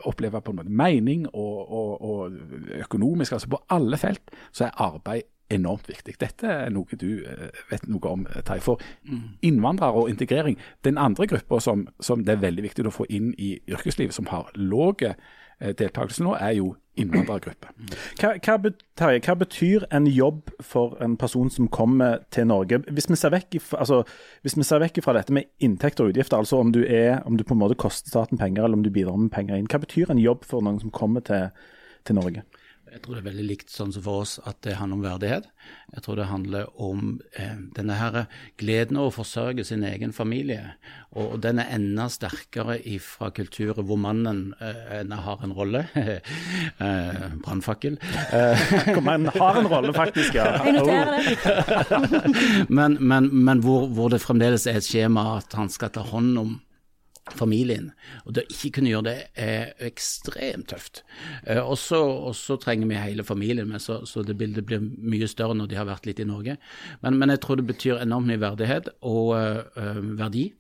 [0.09, 2.39] oppleve på en måte mening og, og, og,
[2.79, 3.33] økonomisk.
[3.33, 6.17] altså På alle felt så er arbeid enormt viktig.
[6.21, 8.59] Dette er noe du eh, vet noe om, Tai.
[8.65, 8.83] For
[9.45, 13.33] innvandrere og integrering, den andre gruppa som, som, det er veldig viktig å få inn
[13.39, 17.71] i yrkeslivet, som har lav eh, deltakelse nå, er jo innvandrergruppe.
[18.19, 22.81] Hva, hva, Terje, hva betyr en jobb for en person som kommer til Norge?
[22.91, 24.03] Hvis vi ser vekk, altså,
[24.43, 27.39] hvis vi ser vekk fra dette med inntekter og utgifter, altså om du, er, om
[27.39, 29.81] du på en måte koster staten penger eller om du bidrar med penger inn, hva
[29.83, 31.53] betyr en jobb for noen som kommer til,
[32.09, 32.45] til Norge?
[32.93, 35.49] Jeg tror det er veldig likt sånn som for oss at det handler om verdighet.
[35.95, 37.03] Jeg tror det handler om
[37.37, 38.19] eh, denne her
[38.61, 40.75] gleden over å forsørge sin egen familie.
[41.11, 45.85] Og, og den er enda sterkere fra kulturer hvor mannen eh, har en rolle.
[45.99, 47.99] eh, Brannfakkel.
[49.09, 50.59] Man har en rolle, faktisk, ja.
[50.65, 52.69] Jeg noterer det.
[52.79, 56.41] men, men, men hvor, hvor det fremdeles er et skjema at han skal ta hånd
[56.41, 56.57] om
[57.37, 57.91] familien.
[58.25, 61.03] Og det å ikke kunne gjøre det er ekstremt tøft.
[61.45, 65.57] Eh, og så trenger vi hele familien med, så, så, det bildet blir mye større
[65.59, 66.59] når de har vært litt i Norge.
[67.05, 70.51] Men, men jeg tror det betyr enormt mye verdighet og øh, verdi.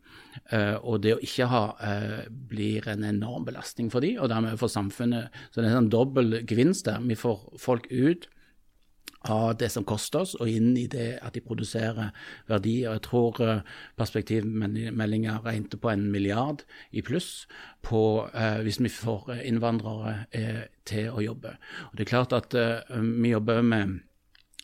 [0.52, 4.59] Uh, og det å ikke ha uh, blir en enorm belastning for de, og dermed
[4.61, 5.35] for samfunnet.
[5.50, 7.02] Så det er en sånn dobbel gevinst der.
[7.02, 8.28] Vi får folk ut
[9.30, 12.10] av det som koster oss, og inn i det at de produserer
[12.48, 12.80] verdi.
[12.86, 17.46] Og jeg tror uh, perspektivmeldinga regnet på en milliard i pluss
[17.84, 18.00] på
[18.34, 21.54] eh, hvis vi får innvandrere eh, til å jobbe.
[21.88, 24.00] Og Det er klart at vi jobber med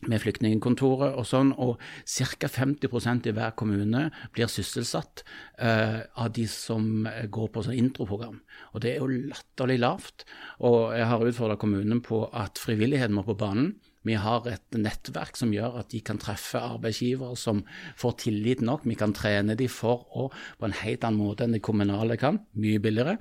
[0.03, 2.49] med flyktningkontoret og sånn, og ca.
[2.51, 5.23] 50% i hver kommune blir sysselsatt
[5.61, 8.41] uh, av de som går på sånn introprogram.
[8.73, 10.27] Og det er jo latterlig lavt.
[10.67, 13.75] Og jeg har utfordra kommunen på at frivilligheten må på banen.
[14.05, 17.63] Vi har et nettverk som gjør at de kan treffe arbeidsgivere som
[17.99, 18.85] får tillit nok.
[18.85, 22.43] Vi kan trene dem for å på en helt annen måte enn det kommunale kan,
[22.53, 23.17] mye billigere.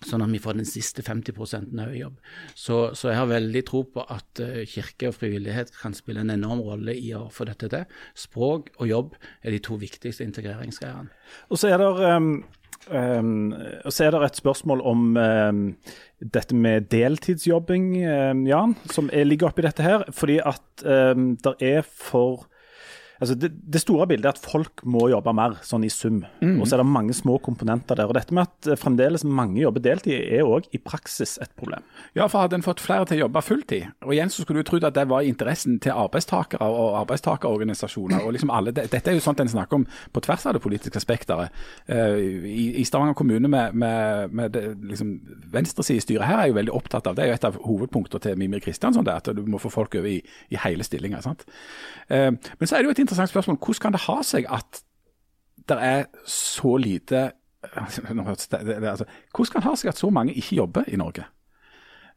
[0.00, 2.20] Sånn at vi får den siste 50 òg i jobb.
[2.56, 6.32] Så, så, jeg har veldig tro på at uh, kirke og frivillighet kan spille en
[6.32, 7.84] enorm rolle i å få dette til.
[8.16, 11.12] Språk og jobb er de to viktigste integreringsgreiene.
[11.52, 12.32] Og så er det um
[12.88, 13.52] Um,
[13.92, 15.64] så er det et spørsmål om um,
[16.20, 20.06] dette med deltidsjobbing, um, Jan, som ligger oppi dette her.
[20.16, 22.46] Fordi at det er for
[23.20, 26.22] altså det, det, store bildet er at folk må jobbe mer, sånn i sum.
[26.40, 26.56] Mm.
[26.58, 28.08] Og så er det mange små komponenter der.
[28.08, 31.84] Og dette med eh, fremdeles mange jobber deltid, er òg i praksis et problem.
[32.16, 34.68] Ja, for hadde en fått flere til å jobbe fulltid, og igjen så skulle du
[34.68, 38.24] trodd at det var interessen til arbeidstakere og arbeidstakerorganisasjoner.
[38.24, 41.00] og liksom alle, Dette er jo sånt en snakker om på tvers av det politiske
[41.00, 41.54] spekteret.
[41.88, 45.14] Uh, i, Stavanger kommune med, med, med det, liksom,
[45.52, 47.24] venstresidestyret her er jo veldig opptatt av det.
[47.24, 50.08] er jo et av hovedpunktene til Mimir Kristiansson, det, at du må få folk over
[50.08, 50.20] i,
[50.50, 51.20] i hele stillinger.
[51.24, 51.44] sant?
[52.10, 53.60] Uh, men så er det jo et interessant spørsmål.
[53.60, 54.82] Hvordan kan det ha seg at
[55.70, 57.30] det er så lite
[57.76, 61.26] altså, Hvordan kan det ha seg at så mange ikke jobber i Norge?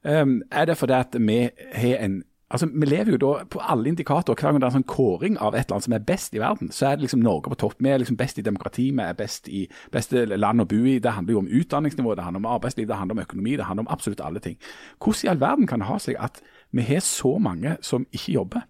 [0.03, 3.89] Um, er det fordi at vi har en Altså, Vi lever jo da på alle
[3.89, 4.35] indikatorer.
[4.35, 6.41] Hver gang det er en sånn kåring av et eller annet som er best i
[6.41, 7.79] verden, så er det liksom Norge på topp.
[7.79, 10.99] Vi er liksom best i demokrati, vi er best i beste land å bo i.
[11.01, 13.87] Det handler jo om utdanningsnivå, det handler om arbeidsliv, det handler om økonomi, det handler
[13.87, 14.59] om absolutt alle ting.
[15.01, 18.35] Hvordan i all verden kan det ha seg at vi har så mange som ikke
[18.37, 18.67] jobber?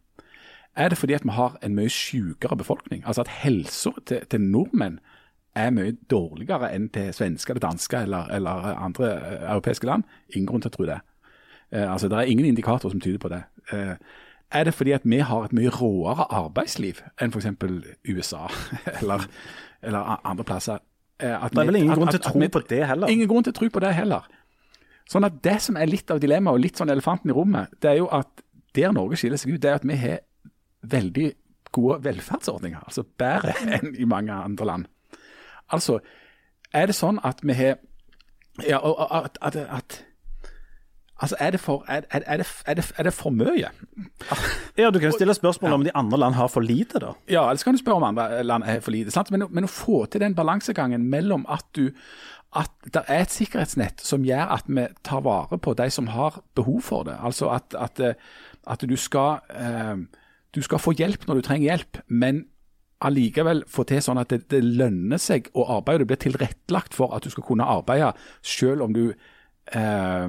[0.76, 3.04] Er det fordi at vi har en mye sykere befolkning?
[3.06, 5.00] Altså at helsa til, til nordmenn
[5.56, 10.06] er mye dårligere enn til svenske eller danske eller, eller andre eh, europeiske land?
[10.34, 11.00] Ingen grunn til å tro det.
[11.72, 13.44] Eh, altså, Det er ingen indikatorer som tyder på det.
[13.72, 13.96] Eh,
[14.54, 17.50] er det fordi at vi har et mye råere arbeidsliv enn f.eks.
[18.06, 18.48] USA
[19.00, 19.28] eller,
[19.82, 20.82] eller andre plasser?
[21.20, 23.10] Eh, det er vel ingen grunn til å tro på det heller?
[23.10, 24.28] Ingen grunn til å tro på det heller.
[25.10, 27.92] Sånn at Det som er litt av dilemmaet og litt sånn elefanten i rommet, det
[27.92, 30.22] er jo at der Norge skiller seg ut, det er at vi har
[30.90, 31.28] veldig
[31.74, 32.86] gode velferdsordninger.
[32.86, 34.90] Altså bedre enn i mange andre land.
[35.74, 36.00] Altså,
[36.74, 37.78] er det sånn at vi har
[38.62, 40.04] ja, at, at, at
[41.24, 43.70] Altså, er det, for, er, er, det, er, det, er det, for mye?
[44.78, 45.76] Ja, Du kan jo stille spørsmål ja.
[45.76, 47.14] om de andre land har for lite, da.
[47.30, 49.24] Ja, eller så kan du spørre om andre land er for lite.
[49.32, 51.92] Men, men, å få til den balansegangen mellom at du
[52.54, 56.42] at det er et sikkerhetsnett som gjør at vi tar vare på de som har
[56.56, 57.16] behov for det.
[57.18, 58.02] Altså at, at,
[58.68, 59.96] at du, skal, eh,
[60.54, 62.44] du skal få hjelp når du trenger hjelp, men
[63.06, 66.04] allikevel få til sånn at det, det lønner seg å arbeide.
[66.04, 70.28] Det blir tilrettelagt for at du skal kunne arbeide selv om du eh,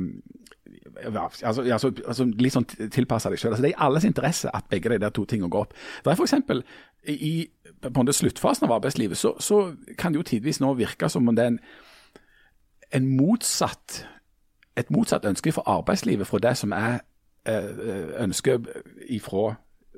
[1.04, 3.54] altså, altså, altså, litt sånn tilpassa deg selv.
[3.54, 5.74] Altså, det er i alles interesse at begge de der to tingene går opp.
[6.04, 6.62] Det er f.eks.
[7.10, 7.34] i
[7.84, 11.36] på en sluttfasen av arbeidslivet så, så, kan det jo tidvis nå virke som om
[11.36, 11.58] det er en,
[12.96, 14.06] en motsatt,
[14.76, 17.02] et motsatt ønske fra arbeidslivet fra det som er
[17.44, 18.70] eh, ønsket
[19.20, 19.54] fra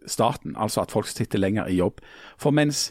[0.06, 2.00] staten, altså at folk sitter lenger i jobb.
[2.40, 2.90] For mens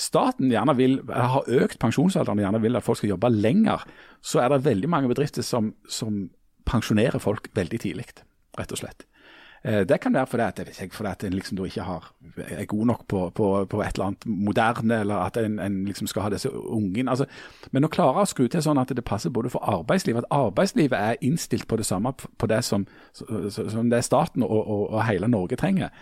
[0.00, 3.84] staten gjerne vil har økt pensjonsalderen og gjerne vil at folk skal jobbe lenger,
[4.20, 6.28] så er det veldig mange bedrifter som, som
[6.68, 8.08] pensjonerer folk veldig tidlig,
[8.58, 9.06] rett og slett.
[9.64, 12.12] Eh, det kan være fordi at, jeg fordi at en liksom ikke har,
[12.48, 16.06] er god nok på, på, på, et eller annet moderne, eller at en, en liksom
[16.06, 17.10] skal ha disse ungene.
[17.10, 17.26] Altså,
[17.72, 20.96] men å klare å skru til sånn at det passer både for arbeidslivet, at arbeidslivet
[20.98, 25.28] er innstilt på det samme på det som, som det staten og, og, og hele
[25.28, 25.92] Norge trenger.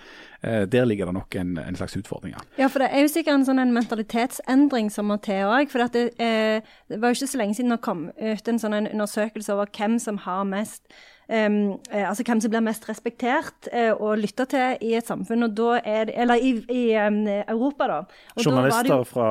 [0.40, 2.35] Eh, der ligger det nok en, en, slags utfordring.
[2.59, 5.66] Ja, for det er jo sikkert en sånn en mentalitetsendring som må til òg.
[5.73, 8.77] For det, eh, det, var jo ikke så lenge siden det kom ut en sånn
[8.79, 10.87] en undersøkelse over hvem som har mest
[11.29, 15.79] altså hvem som blir mest respektert uh, og lytta til i et samfunn, og da
[15.85, 17.99] er det, eller i, i Europa, da.
[18.37, 19.31] Og Journalister da fra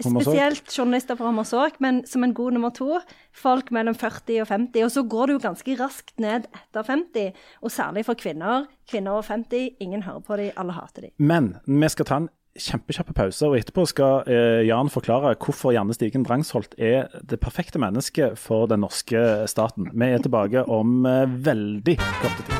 [0.00, 2.98] Spesielt journalister fra Hommersåk, men som en god nummer to,
[3.32, 4.84] folk mellom 40 og 50.
[4.84, 8.66] Og så går det jo ganske raskt ned etter 50, og særlig for kvinner.
[8.90, 11.14] Kvinner over 50, ingen hører på dem, alle hater dem.
[11.16, 15.94] Men vi skal ta en kjempekjapp pause, og etterpå skal eh, Jan forklare hvorfor Janne
[15.94, 19.90] Stigen Drangsholt er det perfekte mennesket for den norske staten.
[19.94, 22.56] Vi er tilbake om eh, veldig kort tid.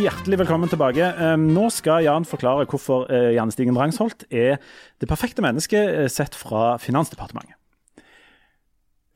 [0.00, 1.10] Hjertelig velkommen tilbake.
[1.36, 4.56] Nå skal Jan forklare hvorfor eh, Janne Stigen Drangsholt er
[5.02, 7.58] det perfekte mennesket eh, sett fra Finansdepartementet.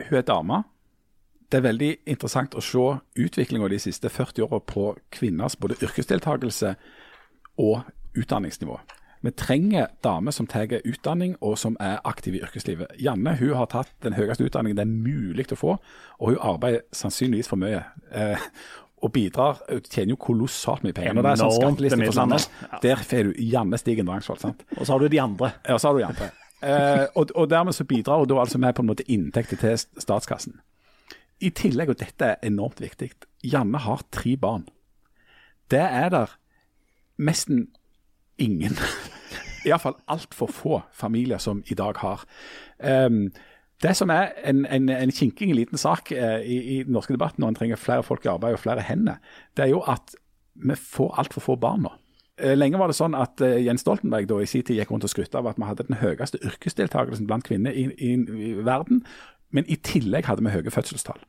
[0.05, 0.65] Hun er dame.
[1.55, 2.85] Det er veldig interessant å se
[3.23, 6.73] utviklinga de siste 40 åra på kvinners både yrkesdeltakelse
[7.63, 7.85] og
[8.19, 8.81] utdanningsnivå.
[9.23, 12.99] Vi trenger damer som tar utdanning og som er aktive i yrkeslivet.
[12.99, 15.79] Janne hun har tatt den høyeste utdanningen det er mulig å få,
[16.19, 17.85] og hun arbeider sannsynligvis for mye.
[18.11, 18.51] Eh,
[19.07, 21.15] og bidrar tjener jo kolossalt mye penger.
[21.15, 22.37] Når det er sånn skatteliste for
[22.67, 22.83] ja.
[22.83, 24.43] der får du Janne Stigen Drangsvold.
[24.43, 24.67] sant?
[24.75, 25.55] Og så har du de andre.
[25.69, 26.33] Ja, så har du de andre.
[26.67, 29.79] eh, og, og, dermed så bidrar hun da altså med på en måte inntekter til
[30.03, 30.59] statskassen.
[31.41, 33.11] I tillegg, og dette er enormt viktig,
[33.45, 34.69] Janne har tre barn.
[35.71, 36.37] Det er der
[37.19, 37.69] nesten
[38.39, 38.79] ingen,
[39.67, 42.25] iallfall altfor få familier som i dag har.
[42.79, 43.29] Um,
[43.83, 47.43] det som er en, en, en kinking liten sak eh, i, i, den norske debatten
[47.43, 49.19] når en trenger flere folk i arbeid og flere hender,
[49.57, 50.15] det er jo at
[50.55, 51.93] vi får altfor få barn nå.
[52.39, 55.05] Eh, lenge var det sånn at eh, Jens Stoltenberg da i sin tid gikk rundt
[55.07, 59.05] og skrytte av at vi hadde den høyeste yrkesdeltakelsen blant kvinner i, i, i, verden,
[59.55, 61.23] men i tillegg hadde vi høye fødselstall.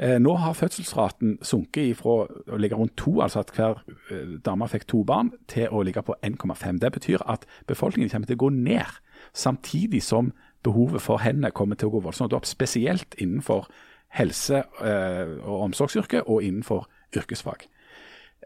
[0.00, 4.68] Eh, nå har fødselsraten sunket fra å ligge rundt to, altså at hver eh, dame
[4.70, 6.80] fikk to barn, til å ligge på 1,5.
[6.80, 9.00] Det betyr at befolkningen kommer til å gå ned,
[9.36, 10.32] samtidig som
[10.64, 12.48] behovet for hender kommer til å gå voldsomt opp.
[12.48, 13.68] Spesielt innenfor
[14.16, 17.68] helse- eh, og omsorgsyrket og innenfor yrkesfag.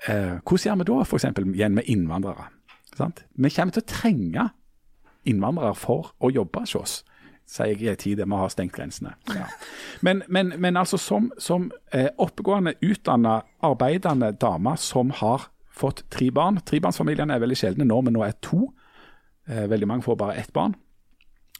[0.05, 1.25] Hvordan gjør vi da f.eks.
[1.55, 2.49] igjen med innvandrere?
[2.97, 3.25] Sant?
[3.39, 4.49] Vi kommer til å trenge
[5.25, 6.95] innvandrere for å jobbe hos oss,
[7.47, 9.15] sier jeg i en tid der vi har stengt grensene.
[9.35, 9.49] Ja.
[10.01, 16.31] Men, men, men, altså som, som eh, oppegående, utdanna, arbeidende dame som har fått tre
[16.31, 18.69] barn Trebarnsfamiliene er veldig sjeldne nå, men nå er to.
[19.45, 20.73] veldig mange får bare ett barn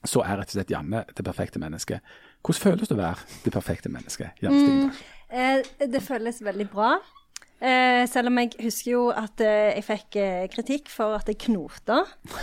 [0.09, 2.15] så er rett og slett Janne det perfekte mennesket.
[2.45, 4.41] Hvordan føles det å være det perfekte mennesket?
[4.45, 5.05] Janne Stigenberg?
[5.35, 6.91] Eh, det føles veldig bra.
[7.65, 11.39] Eh, selv om jeg husker jo at eh, jeg fikk eh, kritikk for at jeg
[11.47, 12.03] knota.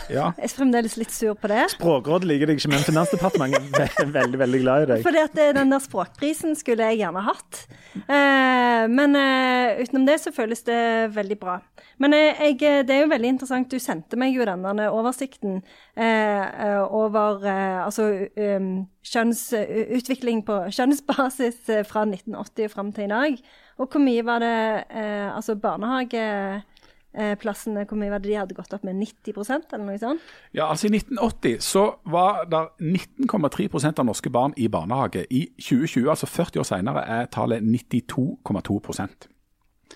[0.10, 0.32] Ja.
[0.40, 1.68] Jeg er fremdeles litt sur på det.
[1.76, 5.04] Språkrådet liker deg ikke, men Finansdepartementet er veldig, veldig veldig glad i deg.
[5.06, 7.62] Fordi at eh, den der språkprisen skulle jeg gjerne hatt.
[8.02, 10.82] Eh, men eh, utenom det så føles det
[11.16, 11.60] veldig bra.
[12.02, 13.72] Men jeg, det er jo veldig interessant.
[13.72, 15.62] Du sendte meg jo denne oversikten
[16.02, 18.08] over altså
[18.40, 18.70] um,
[19.06, 23.38] kjønnsutvikling på kjønnsbasis fra 1980 og fram til i dag.
[23.82, 28.74] Og hvor mye var det eh, altså barnehageplassene, hvor mye var det de hadde gått
[28.78, 28.96] opp med?
[29.02, 30.22] 90% eller noe sånt?
[30.54, 35.26] Ja, altså I 1980 så var det 19,3% av norske barn i barnehage.
[35.34, 39.28] I 2020, altså 40 år senere, er tallet 92,2%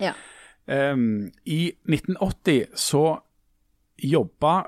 [0.02, 0.14] Ja.
[0.94, 3.18] um, I 1980 så
[4.02, 4.64] jobba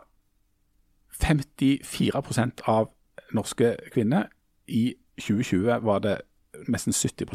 [1.17, 2.89] 54% av
[3.33, 4.23] norske kvinner.
[4.67, 6.21] I 2020 var det
[6.69, 7.25] nesten 70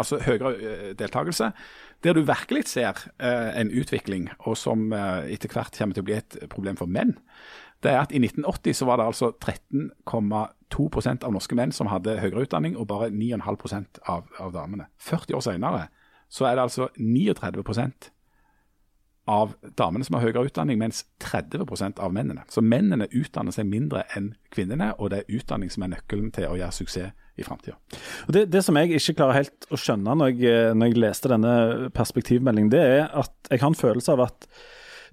[0.00, 1.50] Altså høyere eh, deltakelse.
[2.04, 6.08] Der du virkelig ser eh, en utvikling, og som eh, etter hvert kommer til å
[6.08, 7.18] bli et problem for menn,
[7.84, 12.18] det er at i 1980 så var det altså 13,2% av norske menn som hadde
[12.20, 14.88] høyere utdanning, og bare 9,5% av, av damene.
[15.00, 15.86] 40 år senere
[16.30, 18.10] så er det altså 39%
[19.30, 22.44] av damene som har høyere utdanning, mens 30% av mennene.
[22.50, 26.48] Så mennene utdanner seg mindre enn kvinnene, og det er utdanning som er nøkkelen til
[26.48, 27.76] å gjøre suksess i framtida.
[28.28, 31.54] Det, det som jeg ikke klarer helt å skjønne når jeg, når jeg leste denne
[31.96, 34.50] perspektivmeldingen, det er at jeg har en følelse av at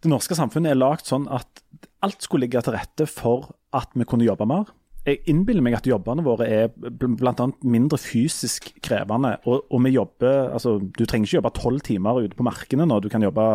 [0.03, 1.63] det norske samfunnet er lagd sånn at
[2.05, 4.69] alt skulle ligge til rette for at vi kunne jobbe mer.
[5.07, 7.45] Jeg innbiller meg at jobbene våre er bl.a.
[7.63, 9.37] mindre fysisk krevende.
[9.47, 13.05] Og, og vi jobber, altså Du trenger ikke jobbe tolv timer ute på markene når
[13.05, 13.45] du kan jobbe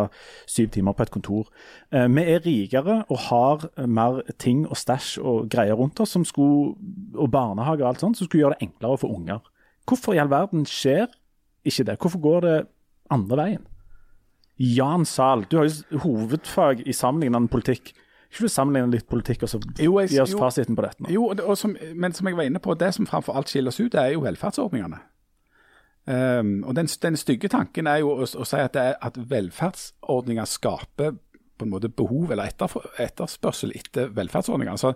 [0.49, 1.51] syv timer på et kontor.
[1.93, 6.25] Eh, vi er rikere og har mer ting og stæsj og greier rundt oss som
[6.25, 6.73] skulle,
[7.13, 9.45] og barnehage og alt sånt, som skulle gjøre det enklere for unger.
[9.85, 11.05] Hvorfor i all verden skjer
[11.69, 11.99] ikke det?
[12.01, 12.57] Hvorfor går det
[13.13, 13.63] andre veien?
[14.57, 17.93] Jan Zahl, du har jo hovedfag i sammenlignende politikk.
[18.33, 21.03] Ikke du sammenligne litt politikk og så Jo, jeg- gi oss fasiten på dette?
[21.05, 21.11] nå?
[21.13, 23.79] Jo, det- som, men som jeg var inne på, det som framfor alt skiller oss
[23.79, 24.99] ut, det er jo velferdsordningene.
[26.05, 29.15] Um, og den, den stygge tanken er jo å, å si at, det er at
[29.15, 31.13] velferdsordninger skaper
[31.57, 32.67] på en måte behov eller etter,
[32.99, 34.71] etterspørsel etter velferdsordninger.
[34.73, 34.91] Altså,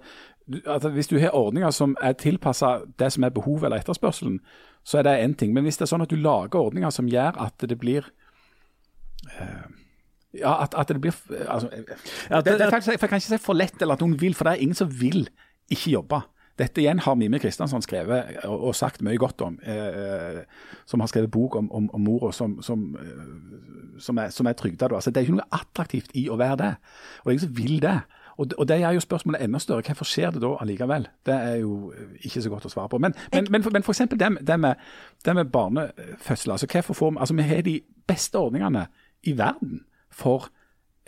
[0.65, 4.41] altså, hvis du har ordninger som er tilpassa det som er behov eller etterspørselen,
[4.83, 5.53] så er det én ting.
[5.53, 8.03] Men hvis det er sånn at du lager ordninger som gjør at det blir
[9.39, 9.67] eh,
[10.33, 11.13] ja, at, at det blir
[11.47, 11.69] altså,
[12.29, 14.33] Ja, det, det- det, faktisk, Jeg kan ikke si for lett eller at noen vil,
[14.35, 15.29] for det er ingen som vil
[15.71, 16.21] ikke jobbe.
[16.57, 19.59] Dette igjen har Mime Kristiansson skrevet og, og sagt mye godt om.
[19.61, 20.39] Eh,
[20.89, 24.53] som har skrevet bok om, om, om mora som, som, eh, som er, som er
[24.57, 24.89] trygda.
[24.89, 26.71] Altså, det er ikke noe attraktivt i å være det.
[27.21, 27.99] Og det er ingen som vil det.
[28.37, 29.81] Og, og det gjør jo spørsmålet enda større.
[29.85, 31.05] Hvorfor skjer det da allikevel?
[31.25, 31.93] Det er jo
[32.25, 32.99] ikke så godt å svare på.
[33.05, 34.75] Men, men, men, for, men for eksempel det, med- det, med,
[35.25, 36.53] det med barnefødsler.
[36.57, 38.87] Altså, hvorfor får vi, altså, vi har de beste ordningene
[39.29, 39.83] i verden
[40.17, 40.49] for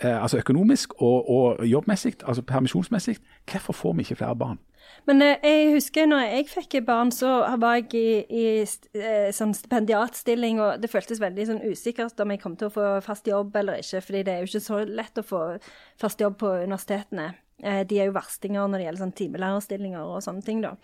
[0.02, 3.16] eh, altså økonomisk og, og jobbmessig, altså permisjonsmessig.
[3.50, 4.60] Hvorfor får vi ikke flere barn?
[5.08, 9.54] Men eh, jeg husker når jeg fikk barn, så var jeg i, i eh, sånn
[9.56, 13.56] stipendiatstilling, og det føltes veldig sånn usikkert om jeg kom til å få fast jobb
[13.60, 15.44] eller ikke, fordi det er jo ikke så lett å få
[16.00, 17.32] fast jobb på universitetene.
[17.60, 20.76] Eh, de er jo verstinger når det gjelder sånn timelærerstillinger og sånne ting, da.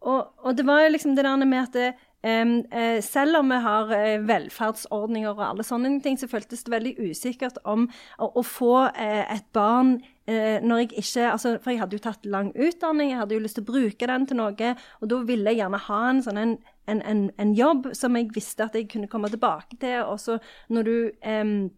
[0.00, 4.20] Og, og det var jo liksom det der med at selv om vi har eh,
[4.28, 7.86] velferdsordninger og alle sånne ting, så føltes det veldig usikkert om
[8.20, 9.94] å, få eh, et barn
[10.28, 13.44] eh, når jeg ikke altså, For jeg hadde jo tatt lang utdanning, jeg hadde jo
[13.46, 16.42] lyst til å bruke den til noe, og da ville jeg gjerne ha en sånn
[16.44, 16.54] en,
[16.90, 20.02] en, en, jobb som jeg visste at jeg kunne komme tilbake til.
[20.04, 21.70] Og så når du em,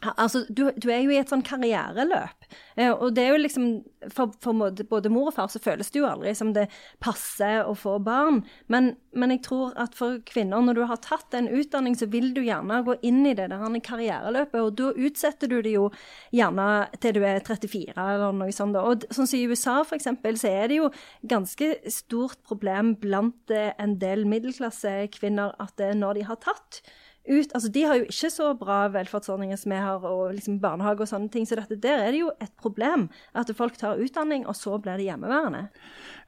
[0.00, 2.46] Altså, du, du er jo i et sånn karriereløp.
[2.80, 3.66] Eh, og det er jo liksom
[4.14, 6.70] For, for både, mor og far så føles det jo aldri som det
[7.04, 8.40] passer å få barn.
[8.72, 12.30] Men, men jeg tror at for kvinner, når du har tatt en utdanning, så vil
[12.32, 14.56] du gjerne gå inn i det der karriereløpet.
[14.62, 15.90] Og da utsetter du det jo
[16.32, 18.80] gjerne til du er 34 eller noe sånt.
[18.80, 20.88] Og sånn som i USA for eksempel, så er det jo
[21.28, 26.80] ganske stort problem blant eh, en del middelklassekvinner at eh, når de har tatt
[27.28, 31.04] ut, altså De har jo ikke så bra velferdsordninger som vi har, og liksom barnehage
[31.04, 31.46] og sånne ting.
[31.48, 35.00] Så dette, der er det jo et problem at folk tar utdanning, og så blir
[35.00, 35.66] de hjemmeværende.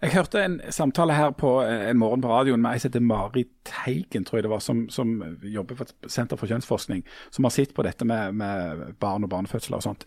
[0.03, 3.05] Jeg hørte en samtale her på eh, en morgen på radioen med ei som heter
[3.07, 5.13] Mari Teigen, tror jeg det var, som, som
[5.47, 9.31] jobber for et senter for kjønnsforskning, som har sett på dette med, med barn og
[9.31, 10.03] barnefødsler og sånt.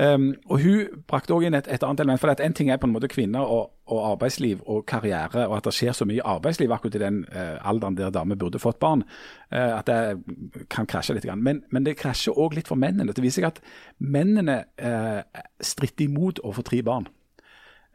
[0.00, 2.22] Um, og Hun brakte også inn et, et annet element.
[2.22, 5.58] for at En ting er på en måte kvinner og, og arbeidsliv og karriere, og
[5.58, 8.80] at det skjer så mye arbeidsliv akkurat i den uh, alderen der damer burde fått
[8.80, 9.04] barn,
[9.52, 11.28] uh, at det kan krasje litt.
[11.28, 11.44] Grann.
[11.44, 13.12] Men, men det krasjer òg litt for mennene.
[13.12, 13.60] Det viser seg at
[14.00, 15.20] mennene uh,
[15.60, 17.12] stritter imot å få tre barn.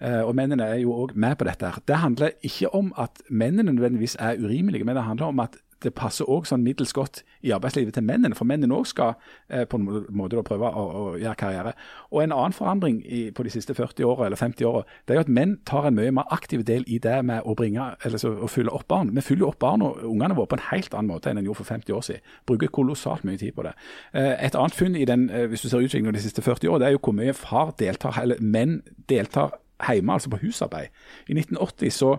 [0.02, 1.66] Eh, og mennene er jo òg med på dette.
[1.66, 1.82] her.
[1.88, 5.94] Det handler ikke om at mennene nødvendigvis er urimelige, men det handler om at det
[5.96, 8.36] passer òg sånn middels godt i arbeidslivet til mennene.
[8.36, 9.14] For mennene òg skal
[9.48, 11.74] eh, på en måte da prøve å, å gjøre karriere.
[12.12, 15.22] Og en annen forandring i, på de siste 40 årene, eller 50 åra, det er
[15.22, 18.22] jo at menn tar en mye mer aktiv del i det med å bringe, eller
[18.22, 19.14] så, å fylle opp barn.
[19.16, 21.62] Vi fyller opp barn og ungene våre på en helt annen måte enn en gjorde
[21.62, 22.36] for 50 år siden.
[22.50, 23.76] Bruker kolossalt mye tid på det.
[24.12, 26.84] Eh, Et annet funn i den, eh, hvis du ser utviklingen de siste 40 årene,
[26.84, 29.56] det er jo hvor mye far deltar, eller menn deltar
[29.88, 30.88] hjemme, altså på husarbeid.
[31.28, 32.18] I 1980 så,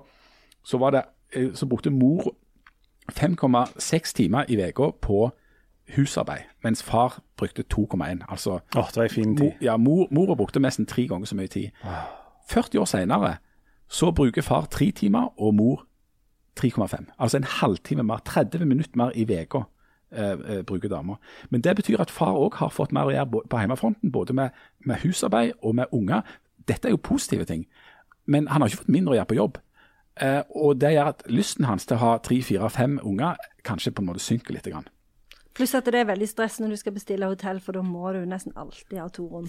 [0.64, 1.02] så, var det,
[1.32, 2.34] eh, så brukte mor
[3.12, 5.30] 5,6 timer i uka på
[5.96, 8.24] husarbeid, mens far brukte 2,1.
[8.28, 9.52] Altså oh, det var en fin mor, tid.
[9.62, 11.70] ja, mor, mor brukte nesten tre ganger så mye tid.
[12.48, 13.36] 40 år senere
[13.88, 15.86] så bruker far tre timer og mor
[16.60, 16.96] 3,5.
[17.18, 19.62] Altså en halvtime mer, 30 minutter mer i uka.
[20.12, 21.14] Eh, eh, bruker damer.
[21.50, 24.56] Men det betyr at far òg har fått mer å gjøre på hjemmefronten, både med,
[24.82, 26.22] med husarbeid og med unger.
[26.70, 27.66] Dette er jo positive ting,
[28.30, 29.60] men han har ikke fått mindre å gjøre på jobb.
[30.20, 33.92] Eh, og det gjør at lysten hans til å ha tre, fire, fem unger kanskje
[33.94, 34.68] på en måte synker litt.
[34.70, 34.88] Grann.
[35.60, 38.22] Pluss at det er veldig stress når du skal bestille hotell, for da må du
[38.24, 39.48] nesten alltid ha to rom.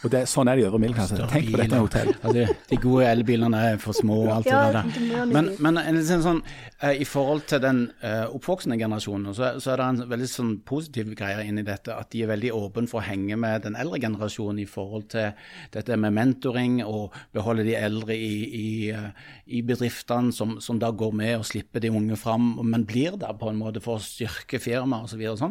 [0.00, 1.18] Og det, sånn er det i øvre middelklasse.
[1.28, 2.08] Tenk på dette med hotell.
[2.14, 5.26] Ja, de, de gode elbilene er for små og alt Ja, det der.
[5.28, 6.40] Men, men en liksom sånn,
[6.80, 10.54] eh, i forhold til den eh, oppvoksende generasjonen, så, så er det en veldig sånn
[10.64, 11.92] positiv greie inni dette.
[11.92, 15.36] At de er veldig åpne for å henge med den eldre generasjonen i forhold til
[15.76, 18.32] dette med mentoring og beholde de eldre i,
[18.62, 22.88] i, eh, i bedriftene som, som da går med og slipper de unge fram, men
[22.88, 25.28] blir der på en måte for å styrke firmaet osv.
[25.28, 25.49] Så sånn.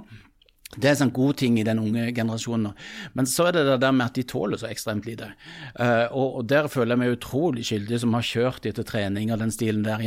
[0.69, 2.75] Det er en sånn god ting i den unge generasjonen.
[3.17, 5.31] Men så er det det der med at de tåler så ekstremt lite.
[5.73, 9.41] Uh, og, og der føler jeg meg utrolig skyldig som har kjørt etter trening og
[9.41, 10.03] den stilen der.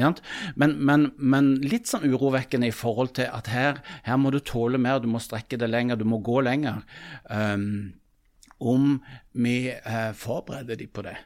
[0.54, 4.78] Men, men, men litt sånn urovekkende i forhold til at her, her må du tåle
[4.78, 6.86] mer, du må strekke deg lenger, du må gå lenger.
[7.26, 7.98] Um,
[8.62, 9.00] om
[9.34, 11.16] vi eh, forbereder de på det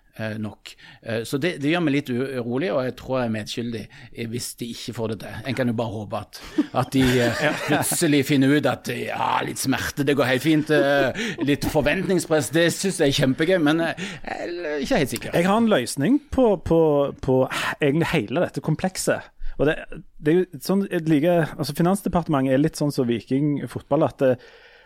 [0.40, 0.72] nok.
[1.02, 4.28] Eh, så det, det gjør meg litt urolig, og jeg tror jeg er medskyldig eh,
[4.32, 5.38] hvis de ikke får det til.
[5.50, 6.40] En kan jo bare håpe at,
[6.82, 10.72] at de eh, plutselig finner ut at eh, ja, litt smerte, det går helt fint.
[10.72, 15.36] eh, litt forventningspress, det syns jeg er kjempegøy, men eh, jeg er ikke helt sikker.
[15.40, 16.80] Jeg har en løsning på, på,
[17.24, 17.40] på
[17.80, 19.32] egentlig hele dette komplekset.
[19.56, 19.76] Og det,
[20.20, 24.04] det er jo sånn, like, altså Finansdepartementet er litt sånn som Viking fotball.
[24.04, 24.34] at det,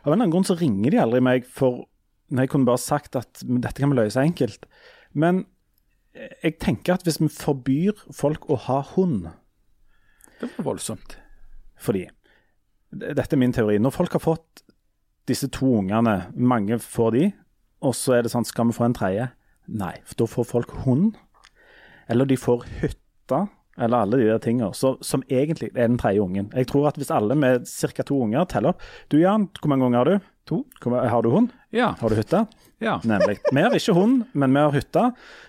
[0.04, 1.84] Av en eller annen grunn så ringer de aldri meg for
[2.30, 4.68] når jeg kunne bare sagt at dette kan vi løse enkelt.
[5.14, 5.44] Men
[6.14, 9.28] jeg tenker at hvis vi forbyr folk å ha hund
[10.40, 11.16] Det var voldsomt.
[11.78, 12.08] fordi
[12.90, 13.78] Dette er min teori.
[13.78, 14.64] Når folk har fått
[15.30, 17.28] disse to ungene, mange får de,
[17.86, 19.28] og så er det sånn Skal vi få en tredje?
[19.70, 21.14] Nei, for da får folk hund.
[22.10, 23.44] Eller de får hytte,
[23.78, 26.50] eller alle de der tingene, så, som egentlig er den tredje ungen.
[26.50, 28.02] Jeg tror at hvis alle med ca.
[28.02, 30.26] to unger teller opp Du Jan, hvor mange unger har du?
[30.50, 30.64] To.
[30.82, 31.52] Har du hund?
[31.70, 31.92] Ja.
[32.00, 32.42] Har du hytte?
[32.80, 32.98] Ja.
[33.04, 33.38] Nemlig.
[33.52, 35.06] Vi har ikke hund, men vi har hytte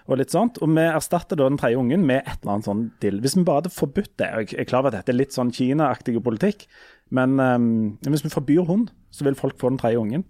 [0.08, 0.60] og litt sånt.
[0.62, 3.22] Og vi erstatter da den tredje ungen med et eller annet sånn dill.
[3.24, 5.54] Hvis vi bare hadde forbudt det Jeg er klar over at dette er litt sånn
[5.56, 6.68] Kina-aktig politikk,
[7.12, 7.72] men um,
[8.08, 10.28] hvis vi forbyr hund, så vil folk få den tredje ungen.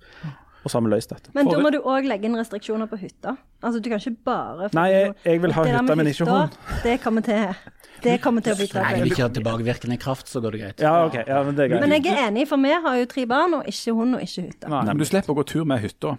[0.61, 1.31] Og så har vi løst dette.
[1.33, 3.33] Men da må du òg legge inn restriksjoner på hytta.
[3.65, 6.81] Altså, du kan ikke bare Nei, jeg, jeg vil ha med men ikke hytta, hund.
[6.83, 7.55] Det kommer til,
[8.05, 10.83] det kommer til å bli Nei, vil ikke har tilbakevirkende kraft, så går det greit.
[10.85, 11.17] Ja, OK.
[11.21, 11.85] Ja, men det er greit.
[11.85, 14.45] Men jeg er enig, for vi har jo tre barn, og ikke hund og ikke
[14.51, 14.69] hytte.
[14.73, 16.13] Nei, men du slipper å gå tur med hytta.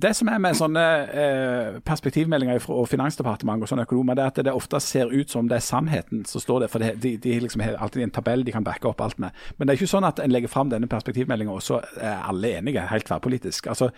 [0.00, 0.82] Det som er med sånne
[1.12, 5.48] eh, perspektivmeldinger fra Finansdepartementet og sånne økonomer, det er at det ofte ser ut som
[5.50, 6.70] det er sannheten som står der.
[6.72, 9.36] For de, de liksom har alltid en tabell de kan backe opp alt med.
[9.58, 12.54] Men det er ikke sånn at en legger fram denne perspektivmeldinga, og så er alle
[12.60, 13.68] enige, helt tverrpolitisk.
[13.74, 13.90] Altså,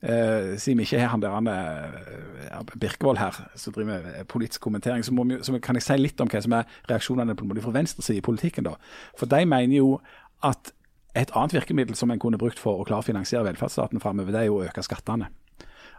[0.00, 5.04] eh, Siden vi ikke har han der eh, Birkevold her, som driver med politisk kommentering,
[5.04, 7.66] så, vi, så kan jeg si litt om hva som er reaksjonene på en måte
[7.66, 8.70] fra venstresiden i politikken.
[8.70, 8.78] da.
[9.18, 9.98] For de mener jo
[10.46, 10.72] at
[11.18, 14.44] et annet virkemiddel som en kunne brukt for å klare å finansiere velferdsstaten framover, det
[14.44, 15.28] er jo å øke skattene.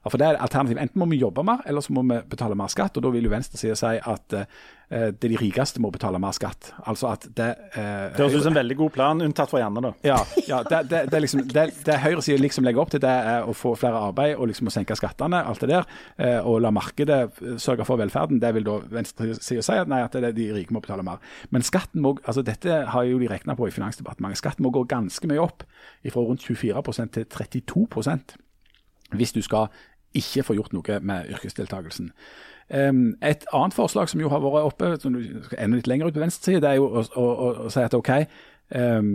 [0.02, 0.80] Ja, for det er alternativ.
[0.82, 2.96] Enten må vi jobbe mer, eller så må vi betale mer skatt.
[2.98, 4.46] og Da vil jo venstresida si at eh,
[4.92, 6.72] det er de rikeste må betale mer skatt.
[6.90, 7.48] Altså at det
[7.78, 9.94] eh, Det høres ut som en veldig god plan, unntatt for Janne, da.
[10.04, 10.18] ja,
[10.50, 13.56] ja det, det, det, liksom, det, det høyresida liksom legger opp til, det er å
[13.56, 15.88] få flere arbeid og liksom å senke skattene, alt det der.
[16.18, 18.42] Eh, og la markedet eh, sørge for velferden.
[18.42, 21.22] Det vil da venstresida si at nei, at det er de rike må betale mer.
[21.54, 24.42] Men skatten må, altså dette har jo de regna på i Finansdepartementet.
[24.42, 25.68] Skatten må gå ganske mye opp,
[26.12, 28.40] fra rundt 24% til 32%
[29.12, 29.68] hvis du skal
[30.18, 32.12] ikke får gjort noe med yrkesdeltakelsen.
[32.72, 36.16] Et annet forslag som jo har vært oppe, som du skal enda litt lenger ut
[36.16, 37.28] på venstre side, det er jo å, å,
[37.66, 38.12] å si at OK,
[38.78, 39.12] um,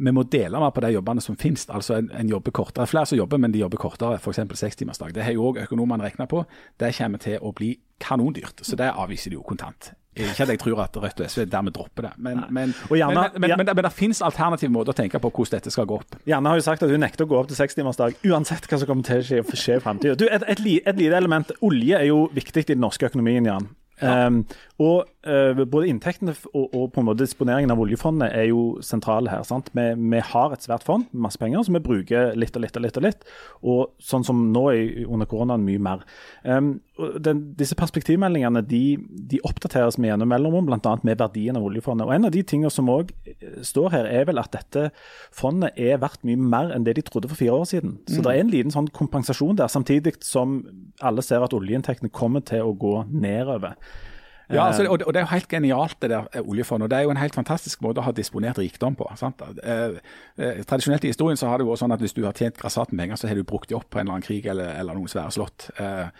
[0.00, 1.66] vi må dele mer på de jobbene som finnes.
[1.68, 2.88] Altså en, en jobber kortere.
[2.88, 4.40] Flere som jobber, men de jobber kortere, f.eks.
[4.58, 5.14] sekstimersdag.
[5.14, 6.42] Det har jo òg økonomene regna på.
[6.80, 9.92] Det kommer til å bli kanondyrt, så det avviser de jo kontant.
[10.18, 13.40] Ikke at jeg tror at Rødt og SV dermed dropper det, men, men, gjerne- men,
[13.44, 16.18] men, men, men, det finnes alternative måter å tenke på hvordan dette skal gå opp.
[16.26, 18.90] Janne har jo sagt at hun nekter å gå opp til sekstimersdag uansett hva som
[18.90, 20.18] kommer til å skje, skje i framtida.
[20.18, 21.54] Et, et, et lite element.
[21.62, 23.70] Olje er jo viktig i den norske økonomien, Jan.
[24.00, 24.44] Um,
[24.80, 29.28] og uh, både inntektene og, og på en måte disponeringen av oljefondet er jo sentrale
[29.32, 29.44] her.
[29.44, 29.68] sant?
[29.76, 32.78] Vi, vi har et svært fond med masse penger som vi bruker litt og litt
[32.80, 32.96] og litt.
[32.96, 33.26] Og litt,
[33.60, 36.06] og sånn som nå i, under koronaen mye mer.
[36.44, 36.78] Um,
[37.22, 38.82] den, disse perspektivmeldingene de,
[39.30, 40.94] de oppdateres med gjennom mellomrom, bl.a.
[41.06, 42.06] med verdien av oljefondet.
[42.06, 43.12] Og En av de tingene som òg
[43.66, 44.90] står her, er vel at dette
[45.36, 47.98] fondet er verdt mye mer enn det de trodde for fire år siden.
[48.10, 50.60] Så det er en liten sånn kompensasjon der, samtidig som
[51.00, 53.78] alle ser at oljeinntektene kommer til å gå nedover.
[54.50, 56.84] Ja, altså, og, det, og det er jo helt genialt, det der eh, oljefondet.
[56.84, 59.06] og Det er jo en helt fantastisk måte å ha disponert rikdom på.
[59.16, 59.42] sant?
[59.62, 60.00] Eh,
[60.38, 62.90] eh, tradisjonelt i historien så har det vært sånn at hvis du har tjent grassat
[62.92, 64.98] med penger, så har du brukt de opp på en eller annen krig eller, eller
[64.98, 65.70] noen svære slott.
[65.78, 66.10] Eh, eh,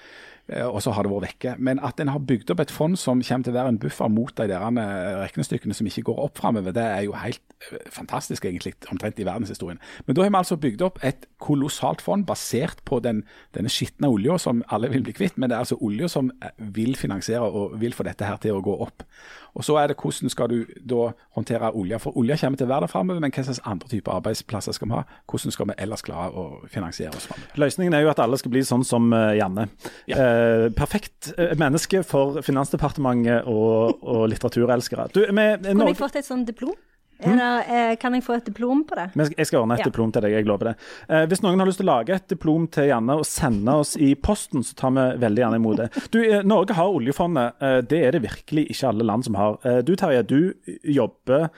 [0.66, 1.54] og så har det vært vekke.
[1.62, 4.10] Men at en har bygd opp et fond som kommer til å være en buffer
[4.12, 7.86] mot de der eh, regnestykkene som ikke går opp framover, det er jo helt eh,
[7.94, 9.80] fantastisk, egentlig, omtrent i verdenshistorien.
[10.06, 13.22] Men da har vi altså bygd opp et kolossalt fond basert på den,
[13.56, 16.56] denne skitne olja som alle vil bli kvitt, men det er altså olja som eh,
[16.74, 19.06] vil finansiere og vil få dette her til å gå opp.
[19.54, 21.98] Og Så er det hvordan skal du da håndtere olja.
[21.98, 24.88] For olja kommer til å være der framover, men hva slags andre typer arbeidsplasser skal
[24.88, 25.02] vi ha?
[25.30, 27.56] Hvordan skal vi ellers klare å finansiere oss framover?
[27.64, 29.68] Løsningen er jo at alle skal bli sånn som Janne.
[30.08, 30.66] Janne.
[30.66, 35.08] Eh, perfekt eh, menneske for Finansdepartementet og, og litteraturelskere.
[35.14, 36.74] Du, vi, Kunne Norge- jeg fått et sånt diplom?
[37.20, 39.08] Er det, eh, kan jeg få et diplom på det?
[39.36, 39.84] Jeg skal ordne et Ja.
[39.90, 40.76] diplom til deg, jeg lover det.
[41.08, 43.96] Eh, hvis noen har lyst til å lage et diplom til Janne og sende oss
[43.96, 46.10] i posten, så tar vi veldig gjerne imot det.
[46.10, 47.58] Du, eh, Norge har oljefondet.
[47.88, 49.58] Det er det virkelig ikke alle land som har.
[49.82, 50.54] Du Terje, du
[50.84, 51.50] jobber,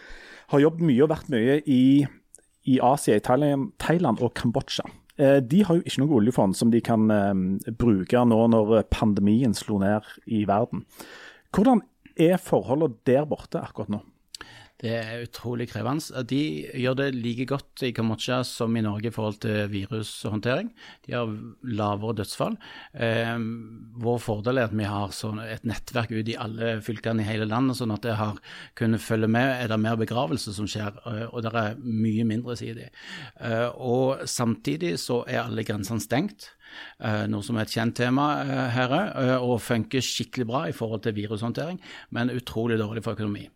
[0.49, 2.07] har jobbet mye og vært mye i,
[2.67, 4.85] i Asia, i Thailand, Thailand og Kambodsja.
[5.19, 7.07] De har jo ikke noe oljefond som de kan
[7.79, 10.85] bruke nå når pandemien slo ned i verden.
[11.53, 11.83] Hvordan
[12.19, 14.01] er forholdene der borte akkurat nå?
[14.83, 16.22] Det er utrolig krevende.
[16.26, 16.41] De
[16.83, 20.72] gjør det like godt i Kambodsja som i Norge i forhold til virushåndtering.
[21.07, 21.30] De har
[21.62, 22.57] lavere dødsfall.
[22.91, 23.37] Eh,
[24.03, 27.47] vår fordel er at vi har sånn et nettverk ut i alle fylkene i hele
[27.47, 28.43] landet, sånn at det har
[28.78, 29.53] kunnet følge med.
[29.62, 32.91] Er det mer begravelse som skjer, eh, og det er mye mindre, sier de.
[33.39, 36.51] Eh, og samtidig så er alle grensene stengt.
[36.99, 38.33] Eh, noe som er et kjent tema
[38.74, 41.78] her òg, og funker skikkelig bra i forhold til virushåndtering,
[42.11, 43.47] men utrolig dårlig for økonomi.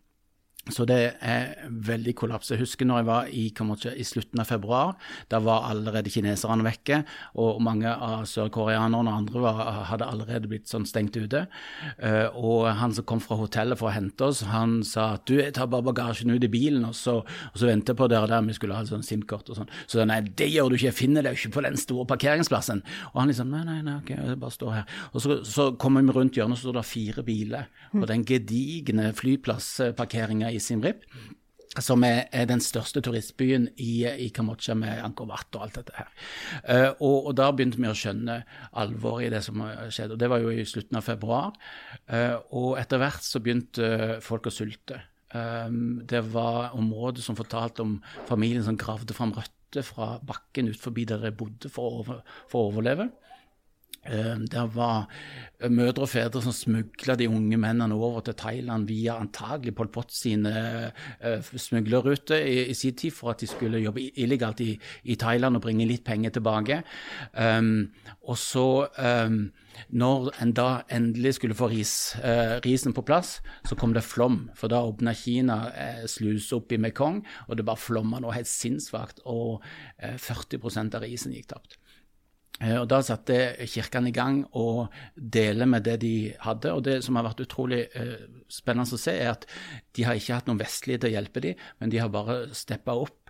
[0.73, 2.51] Så det er veldig kollaps.
[2.51, 4.95] Jeg husker når jeg var i Kambodsja i slutten av februar.
[5.31, 7.01] Da var allerede kineserne vekke,
[7.39, 9.61] og mange av sørkoreanerne og andre var,
[9.91, 11.45] hadde allerede blitt sånn stengt ute.
[11.97, 15.37] Eh, og han som kom fra hotellet for å hente oss, han sa at du,
[15.39, 18.45] jeg tar bare bagasjen ut i bilen, og så, og så venter på dere der,
[18.47, 19.71] vi skulle ha et sånn SIM-kort og sånn.
[19.89, 22.83] Så nei, det gjør du ikke, jeg finner deg ikke på den store parkeringsplassen.
[23.13, 24.97] Og han liksom nei, nei, nei, ok, jeg bare står her.
[25.13, 28.25] Og så, så kommer vi rundt hjørnet, og så står det fire biler på den
[28.27, 30.83] gedigne flyplassparkeringa i Siem
[31.83, 35.97] som er, er den største turistbyen i, i Kambodsja med Angkor Wat og alt dette
[35.97, 36.07] her.
[36.63, 38.39] Uh, og, og da begynte vi å skjønne
[38.81, 41.53] alvoret i det som skjedde, og det var jo i slutten av februar.
[42.09, 45.03] Uh, og etter hvert så begynte folk å sulte.
[45.35, 47.97] Um, det var områder som fortalte om
[48.29, 52.61] familien som gravde fram røtter fra bakken ut forbi der de bodde for å, for
[52.61, 53.09] å overleve.
[54.07, 55.07] Eh, Det var
[55.59, 59.89] eh, mødre og fedre som smugla de unge mennene over til Thailand via antagelig Pol
[59.91, 60.53] Pot sine
[61.23, 65.57] uh, smuglerruter i, i sin tid for at de skulle jobbe illegalt i, i Thailand
[65.57, 66.81] og bringe litt penger tilbake.
[67.33, 67.89] Um,
[68.21, 69.51] og så, um,
[69.89, 74.49] når en da endelig skulle få ris, uh, risen på plass, så kom det flom.
[74.55, 78.51] For da åpna Kina uh, sluse opp i Mekong, og det bare flomma noe helt
[78.51, 79.25] sinnssvakt.
[79.25, 79.59] Og
[80.03, 81.79] uh, 40% av risen gikk tapt.
[82.61, 86.73] Eh, Og Da satte kirkene i gang å dele med det de hadde.
[86.73, 89.45] og Det som har vært utrolig eh, spennende å se, er at
[89.93, 92.95] de har ikke hatt noen vestlige til å hjelpe dem, men de har bare steppa
[92.97, 93.29] opp.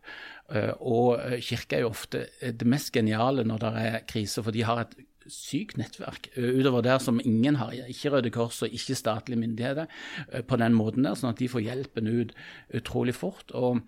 [0.49, 4.55] Eh, og eh, kirka er jo ofte det mest geniale når det er krise, for
[4.55, 4.95] de har et
[5.27, 7.73] sykt nettverk utover der som ingen har.
[7.91, 9.87] Ikke Røde Kors og ikke statlige myndigheter
[10.31, 12.35] eh, på den måten der, sånn at de får hjelpen ut
[12.79, 13.51] utrolig fort.
[13.51, 13.83] og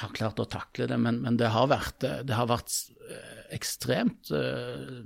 [0.00, 2.72] har klart å takle det, men, men det har vært, det har vært
[3.10, 5.02] eh, ekstremt eh,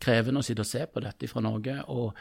[0.00, 1.76] krevende å sitte og se på dette fra Norge.
[1.92, 2.16] Og,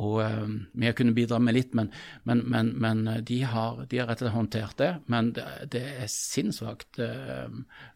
[0.00, 1.90] og um, vi har kunnet bidra med litt, men,
[2.28, 4.90] men, men, men de, har, de har rett og slett håndtert det.
[5.12, 7.50] Men det, det er sinnssvakt uh,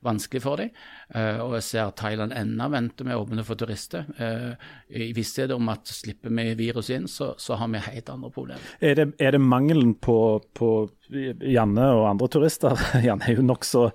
[0.07, 0.75] vanskelig for dem.
[1.15, 4.07] Uh, og jeg ser Thailand ennå venter med åpne for turister.
[4.19, 4.55] Uh,
[4.89, 8.77] I visshet om at slipper vi viruset inn, så, så har vi helt andre problemer.
[8.85, 10.19] Er det, er det mangelen på,
[10.55, 10.71] på
[11.11, 12.79] Janne og andre turister?
[13.07, 13.89] Janne er jo nokså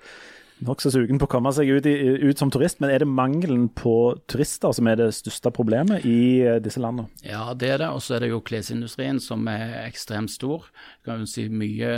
[0.65, 2.79] nokså sugen på å komme seg ut, i, ut, som turist.
[2.83, 3.95] Men er det mangelen på
[4.31, 7.09] turister som er det største problemet i eh, disse landene?
[7.25, 7.91] Ja, det er det.
[7.95, 10.69] Og så er det jo klesindustrien som er ekstremt stor.
[10.99, 11.93] Jeg kan jo si mye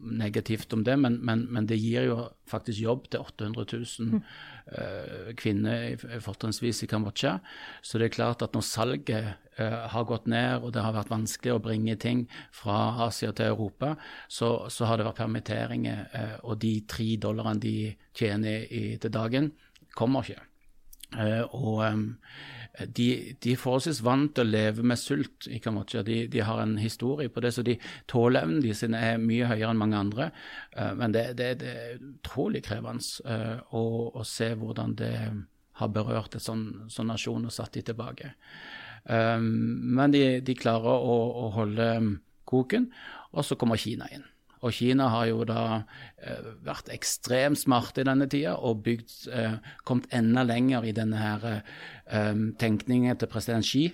[0.00, 2.16] negativt om det, men, men, men det gir jo
[2.48, 4.22] faktisk jobb til 800 000 mm.
[4.72, 7.36] uh, kvinner, fortrinnsvis i Kambodsja.
[7.82, 9.30] Så det er klart at når salget
[9.60, 12.26] uh, har gått ned, og det har vært vanskelig å bringe ting
[12.56, 13.94] fra Asia til Europa,
[14.28, 17.76] så, så har det vært permitteringer, uh, og de tre dollarene de
[18.16, 19.52] tjener i, til dagen,
[19.96, 20.49] kommer ikke.
[21.18, 22.04] Og um,
[22.80, 23.06] de,
[23.42, 26.04] de, er forholdsvis vant til å leve med sult i Kambodsja.
[26.06, 27.76] De, de, har en historie på det, så de
[28.10, 30.30] tåleevnen de sine er mye høyere enn mange andre.
[30.76, 33.38] Uh, men det, det, det, er utrolig krevende
[33.74, 33.84] å,
[34.14, 35.14] å, se hvordan det
[35.80, 38.34] har berørt en sånn, sånn nasjon og satt de tilbake.
[39.00, 41.86] Men de, de klarer å, å holde
[42.44, 42.90] koken,
[43.32, 44.26] og så kommer Kina inn.
[44.60, 45.62] Og Kina har jo da
[46.20, 49.56] eh, vært ekstremt smarte i denne tida og bygd, eh,
[49.88, 53.88] kommet enda lenger i denne her eh, tenkningen til president Xi.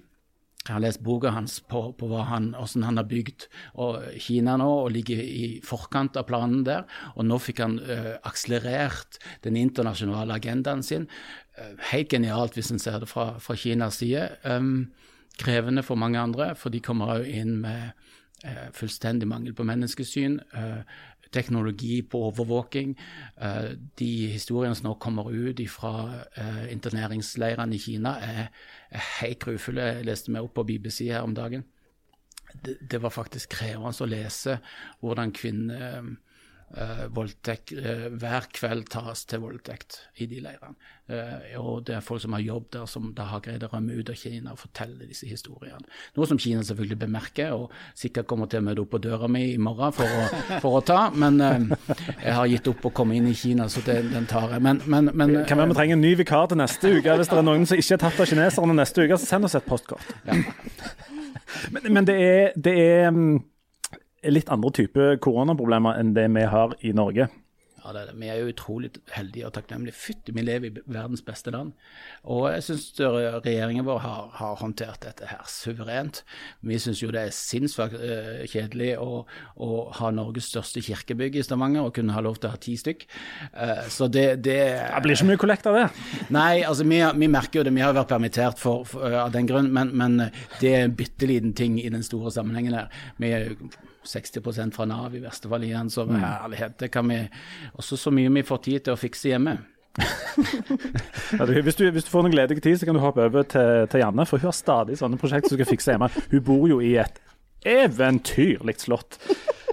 [0.67, 3.47] Jeg har lest boka hans på, på han, hvordan han har bygd
[4.19, 6.83] Kina nå, og ligger i forkant av planen der.
[7.15, 11.07] Og nå fikk han uh, akselerert den internasjonale agendaen sin.
[11.55, 14.27] Uh, helt genialt hvis en ser det fra, fra Kinas side.
[14.43, 14.89] Um,
[15.39, 17.95] krevende for mange andre, for de kommer òg inn med
[18.73, 20.83] fullstendig mangel på menneskesyn, eh,
[21.33, 22.97] teknologi på overvåking.
[23.41, 26.25] Eh, de historiene som nå kommer ut fra
[26.71, 28.49] interneringsleirene i Kina, er,
[29.21, 29.83] helt grufulle.
[29.83, 31.65] Jeg leste meg opp på BBC her om dagen.
[32.65, 34.61] Det, var faktisk krevende å lese
[35.01, 36.17] hvordan kvinner
[37.15, 40.75] voldtekt, uh, hver kveld tas til voldtekt i de leirene.
[41.07, 43.95] Uh, og det er folk som har jobb der, som da har greid å rømme
[43.95, 45.87] ut av Kina og fortelle disse historiene.
[46.19, 49.45] Noe som Kina selvfølgelig bemerker, og sikkert kommer til å møte opp på døra mi
[49.53, 51.01] i morgen for å, for å ta.
[51.15, 54.67] Men jeg har gitt opp å komme inn i Kina, så det, den tar jeg.
[54.67, 57.19] Men, men, men Kan være vi trenger en ny vikar til neste uke.
[57.21, 59.57] Hvis det er noen som ikke er tatt av kineserne neste uke, så send oss
[59.59, 60.17] et postkort.
[60.27, 60.41] Ja.
[61.73, 63.37] men, men det er, det er mm,
[64.31, 67.29] litt andre type koronaproblemer enn det vi har i Norge.
[67.87, 68.15] Ja, det er det.
[68.19, 69.95] Vi er jo utrolig heldige og takknemlige.
[69.95, 71.69] Fytti, vi lever i verdens beste land.
[72.27, 76.25] Og jeg syns regjeringen vår har, har, håndtert dette her suverent.
[76.67, 79.23] Vi syns jo det er sinnssvakt uh, kjedelig å,
[79.63, 79.71] å,
[80.01, 83.07] ha Norges største kirkebygg i Stavanger og kunne ha lov til å ha ti stykk.
[83.55, 85.89] Uh, så det, det Det blir ikke mye kollekt av det?
[86.35, 87.77] Nei, altså vi, vi, merker jo det.
[87.77, 90.25] Vi har vært permittert for, for, av den grunn, men, men
[90.59, 92.91] det er en bitte liten ting i den store sammenhengen her.
[93.23, 93.31] Vi
[94.09, 95.91] 60% fra Nav i verste fall igjen.
[95.93, 96.19] Så mm.
[96.23, 97.23] herlighet, det kan vi
[97.77, 99.59] Også så mye vi får tid til å fikse hjemme.
[101.65, 104.03] hvis, du, hvis, du, får noen ledig tid, så kan du hoppe over til, til
[104.03, 106.11] Janne, for hun har stadig sånne prosjekter som skal fikse hjemme.
[106.33, 107.21] Hun bor jo i et
[107.67, 109.19] eventyrlig slott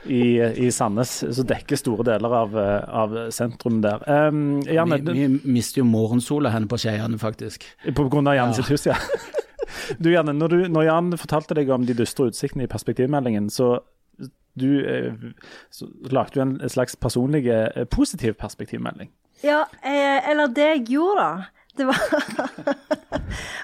[0.05, 4.03] i, i Sandnes, som dekker store deler av, av sentrum der.
[4.07, 7.65] Um, Janne, vi, vi, mister jo morgensola henne på Skeiane, faktisk.
[7.95, 8.61] På grunn av Janne ja.
[8.61, 8.99] sitt hus, ja.
[9.97, 13.77] Du, Janne, når, du, når Jan fortalte deg om de dystre utsiktene i perspektivmeldingen, så
[14.59, 15.13] du eh,
[16.13, 19.11] lagde jo en slags personlig eh, positiv perspektivmelding.
[19.43, 21.63] Ja, eh, eller det jeg gjorde, da.
[21.73, 21.97] Det var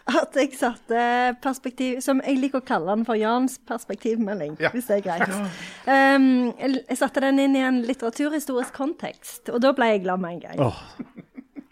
[0.24, 1.02] at jeg satte
[1.44, 4.72] perspektiv Som jeg liker å kalle den for Jans perspektivmelding, ja.
[4.74, 5.36] hvis det er greit.
[5.86, 10.40] Um, jeg satte den inn i en litteraturhistorisk kontekst, og da ble jeg glad med
[10.40, 10.64] en gang.
[10.72, 10.82] Oh,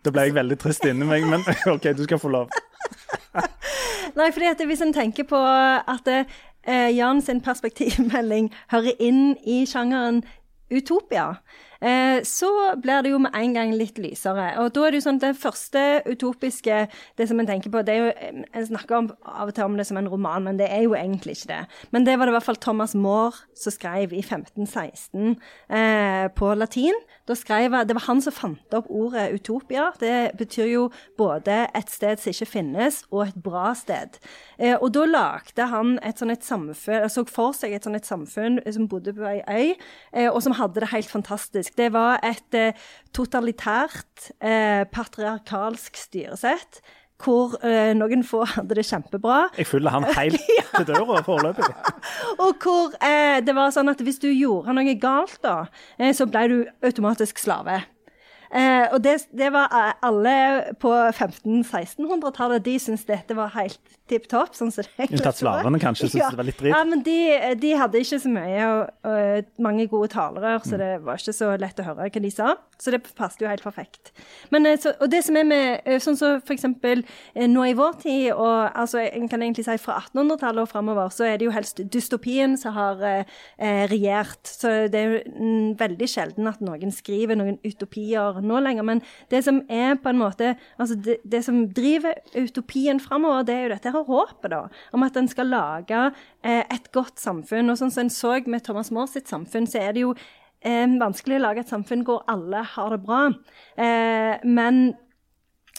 [0.06, 1.42] da ble jeg veldig trist inni meg, men
[1.74, 2.54] OK, du skal få lov.
[4.18, 6.22] Nei, fordi at hvis en tenker på at det,
[6.68, 10.24] eh, Jan sin perspektivmelding hører inn i sjangeren
[10.72, 11.34] utopia,
[12.28, 12.50] så
[12.82, 14.48] blir det jo med en gang litt lysere.
[14.64, 16.80] Og da er det jo sånn det første utopiske,
[17.20, 19.78] det som en tenker på, det er jo En snakker om, av og til om
[19.78, 21.62] det som en roman, men det er jo egentlig ikke det.
[21.94, 25.36] Men det var det i hvert fall Thomas More som skrev i 1516
[25.70, 26.98] eh, på latin.
[27.28, 29.92] Da skrev Det var han som fant opp ordet utopia.
[30.00, 30.84] Det betyr jo
[31.18, 34.20] både et sted som ikke finnes, og et bra sted.
[34.58, 38.08] Eh, og da lagde han et sånn et samfunn, så for seg et sånn et
[38.08, 39.76] samfunn som bodde på ei øy,
[40.14, 41.67] eh, og som hadde det helt fantastisk.
[41.76, 46.82] Det var et eh, totalitært, eh, patriarkalsk styresett
[47.24, 49.48] hvor uh, noen få hadde det kjempebra.
[49.58, 50.66] Jeg følger han helt ja.
[50.76, 51.70] til døra foreløpig.
[52.44, 55.64] og hvor uh, det var sånn at hvis du gjorde noe galt, da,
[55.98, 57.82] uh, så ble du automatisk slave.
[58.94, 59.72] Og det, det, var
[60.06, 60.36] alle
[60.80, 64.56] på 1500-1600-tallet, de syntes dette var helt tipp topp.
[64.56, 66.30] Sånn som det Unntatt slavene kanskje syntes ja.
[66.32, 66.74] det var litt dritt?
[66.74, 67.18] Ja, men de,
[67.60, 70.82] de hadde ikke så mye og, og, mange gode talerør, så mm.
[70.84, 72.54] det var ikke så lett å høre hva de sa.
[72.78, 74.12] Så det passet jo helt perfekt.
[74.54, 77.04] Men, eh, så, og det som er med eh, sånn som så eksempel
[77.34, 81.10] eh, nå i vår tid, og altså en kan egentlig si fra 1800-tallet og framover,
[81.14, 83.26] så er det jo helst dystopien som har eh,
[83.90, 84.44] regjert.
[84.46, 85.48] Så det er jo
[85.80, 89.04] veldig sjelden at noen skriver noen utopier nå lenger, men
[89.34, 93.64] det som er på en måte altså det, det som driver utopien framover, det er
[93.66, 94.64] jo dette her håpet, da.
[94.94, 96.02] Om at en skal lage
[96.44, 97.72] eh, et godt samfunn.
[97.72, 100.14] Og sånn som en så med Thomas Moores sitt samfunn, så er det jo
[100.62, 103.22] eh, vanskelig å lage et samfunn hvor alle har det bra.
[103.78, 104.96] Eh, men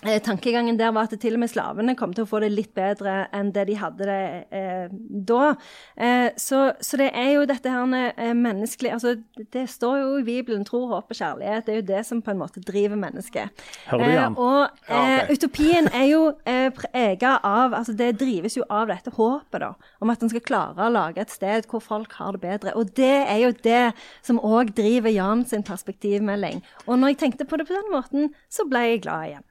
[0.07, 2.71] Eh, tankegangen der var at til og med slavene kom til å få det litt
[2.77, 4.93] bedre enn det de hadde det eh,
[5.27, 5.57] da.
[5.99, 10.27] Eh, så, så, det er jo dette her eh, menneskelig altså Det står jo i
[10.29, 11.67] Bibelen tro, håp og kjærlighet.
[11.67, 13.65] Det er jo det som på en måte driver mennesket.
[13.89, 14.39] Hører du, Jan?
[14.39, 18.87] Eh, og Ja, eh, utopien er jo eh, prega av altså Det drives jo av
[18.93, 19.73] dette håpet, da.
[19.99, 22.77] Om at en skal klare å lage et sted hvor folk har det bedre.
[22.79, 23.85] Og det er jo det
[24.23, 26.63] som òg driver Jan sin perspektivmelding.
[26.87, 29.48] Og når jeg tenkte på det på den måten, så ble jeg glad igjen.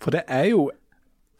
[0.00, 0.70] For det er jo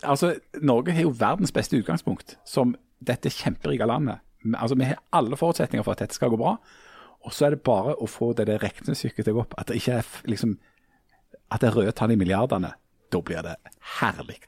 [0.01, 2.71] Altså, Norge har jo verdens beste utgangspunkt som
[3.05, 4.23] dette kjemperike landet.
[4.55, 6.55] Altså, Vi har alle forutsetninger for at dette skal gå bra.
[7.21, 9.59] Og så er det bare å få det der regnestykket til å gå opp.
[9.61, 10.57] At det ikke er liksom
[11.51, 12.73] At det er røde tall i milliardene.
[13.13, 13.59] Da blir det
[13.99, 14.39] herlig.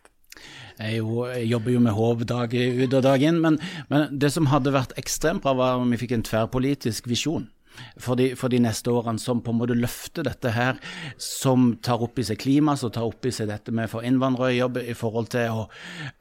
[0.79, 3.59] Jeg, jo, jeg jobber jo med håp dag ut og dag inn, men,
[3.91, 7.51] men det som hadde vært ekstremt bra, var om vi fikk en tverrpolitisk visjon.
[8.01, 10.79] For de, for de neste årene som på en måte løfter dette her,
[11.21, 14.55] som tar opp i seg klima, som tar opp i seg dette med for innvandrere
[14.57, 15.67] jobb i forhold til å,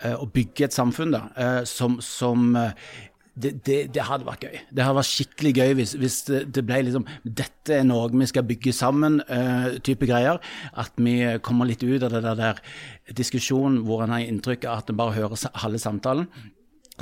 [0.03, 2.75] eh, å bygge et samfunn da, eh, som, som eh,
[3.33, 4.57] det, det, det hadde vært gøy.
[4.75, 8.27] Det hadde vært skikkelig gøy hvis, hvis det, det ble liksom Dette er noe vi
[8.29, 10.41] skal bygge sammen, uh, type greier.
[10.75, 14.83] At vi kommer litt ut av det der, der diskusjonen hvor en har inntrykk av
[14.83, 16.27] at en bare hører halve samtalen.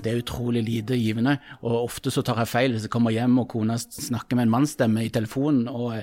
[0.03, 3.37] Det er utrolig lite givende, og ofte så tar jeg feil hvis jeg kommer hjem
[3.41, 5.99] og kona snakker med en mannsstemme i telefonen og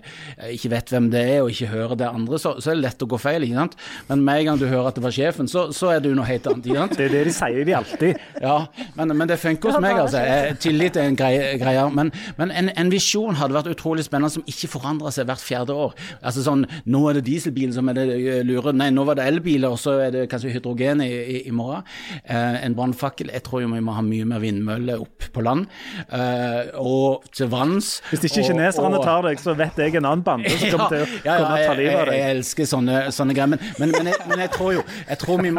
[0.50, 3.04] ikke vet hvem det er og ikke hører det andre, så, så er det lett
[3.04, 3.46] å gå feil.
[3.46, 3.76] ikke sant?
[4.08, 6.18] Men med en gang du hører at det var sjefen, så, så er det jo
[6.18, 6.66] noe helt annet.
[6.68, 6.96] ikke sant?
[7.00, 8.22] Det er det de sier de alltid.
[8.46, 8.56] Ja,
[8.96, 9.98] men, men det funker hos meg.
[10.00, 10.20] altså.
[10.62, 11.54] Tillit er en greie.
[11.60, 11.84] greie.
[11.94, 15.76] Men, men en, en visjon hadde vært utrolig spennende, som ikke forandrer seg hvert fjerde
[15.76, 15.94] år.
[16.20, 18.74] Altså sånn, Nå er det dieselbil som er det eh, lure.
[18.76, 21.86] Nei, nå var det elbiler, og så er det kanskje hydrogen i, i, i morgen.
[22.22, 23.32] Eh, en brannfakkel.
[23.34, 25.66] Jeg tror jo vi må ha mye mer vindmøller opp på land.
[26.10, 27.96] Uh, og til vanns.
[28.10, 31.10] Hvis ikke kineserne tar deg, så vet jeg en annen bande som kommer til å
[31.28, 33.54] ja, komme og ta livet av jeg, jeg elsker sånne, sånne greier.
[33.54, 35.52] Men, men, men, jeg, men jeg tror jo jeg tror vi,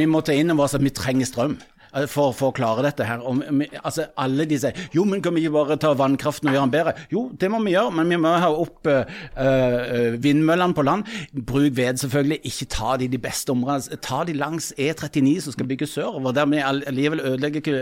[0.00, 1.56] vi må ta inn over oss at vi trenger strøm.
[1.94, 3.22] Eh, For, for å klare dette her.
[3.24, 3.42] Og
[3.82, 6.74] altså alle de sier jo, men kan vi ikke bare ta vannkraften og gjøre den
[6.76, 6.94] bedre?
[7.12, 11.04] Jo, det må vi gjøre, men vi må ha opp eh, vindmøllene på land.
[11.32, 12.40] Bruk ved, selvfølgelig.
[12.48, 13.98] Ikke ta de de beste områdene.
[14.02, 17.78] Ta de langs E39 som skal bygges sørover, der vi all- allikevel ødelegger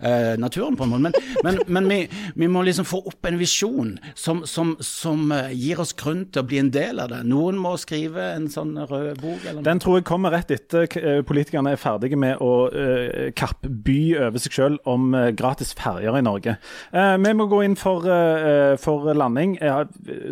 [0.00, 1.02] eh, naturen på en måte.
[1.02, 1.12] Men,
[1.44, 1.98] men, men vi,
[2.34, 6.46] vi må liksom få opp en visjon som, som, som gir oss grunn til å
[6.48, 7.22] bli en del av det.
[7.28, 9.66] Noen må skrive en sånn rød bok eller noe.
[9.68, 10.88] Den tror jeg kommer rett etter
[11.28, 16.24] politikerne er ferdige med å uh, kappby over seg selv om eh, gratis ferjer i
[16.24, 16.56] Norge.
[16.92, 19.56] Eh, vi må gå inn for, eh, for landing.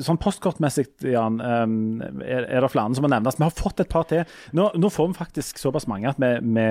[0.05, 3.39] Sånn postkortmessig, Jan, er det flere som må nevnes.
[3.41, 4.25] Vi har fått et par til.
[4.57, 6.69] Nå, nå får vi faktisk såpass mange at vi, vi,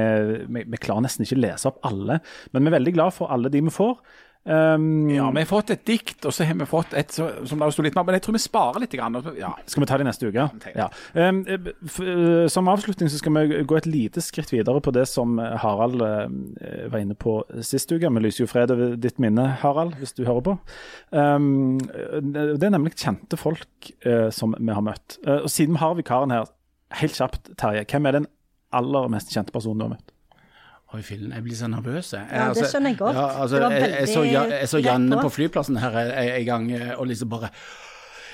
[0.47, 2.21] vi, vi klarer nesten ikke lese opp alle.
[2.53, 3.99] Men vi er veldig glad for alle de vi får.
[4.45, 7.61] Um, Ja, vi har fått et dikt, og så har vi fått et så, som
[7.61, 8.93] det sto litt mer, men jeg tror vi sparer litt.
[8.95, 9.49] Grann, og ja.
[9.65, 10.45] Skal vi ta det neste uke?
[10.77, 10.85] Ja.
[11.17, 11.41] Um,
[12.51, 16.29] som avslutning så skal vi gå et lite skritt videre på det som Harald uh,
[16.93, 18.05] var inne på sist uke.
[18.05, 20.57] Vi lyser jo fred over ditt minne, Harald, hvis du hører på.
[21.09, 25.17] Um, det er nemlig kjente folk uh, som vi har møtt.
[25.25, 26.51] Uh, og siden vi har vikaren her,
[27.01, 27.83] helt kjapt, Terje.
[27.89, 28.29] Hvem er den
[28.75, 30.14] aller mest kjente personen du har møtt?
[30.95, 32.13] Oi, fillen, jeg blir så nervøs.
[32.15, 33.15] Jeg, Ja, det skjønner jeg godt.
[33.19, 35.25] Ja, altså, Det var jeg, jeg, så, veldig jeg så Janne på.
[35.27, 37.49] på flyplassen her en gang, eh, og liksom bare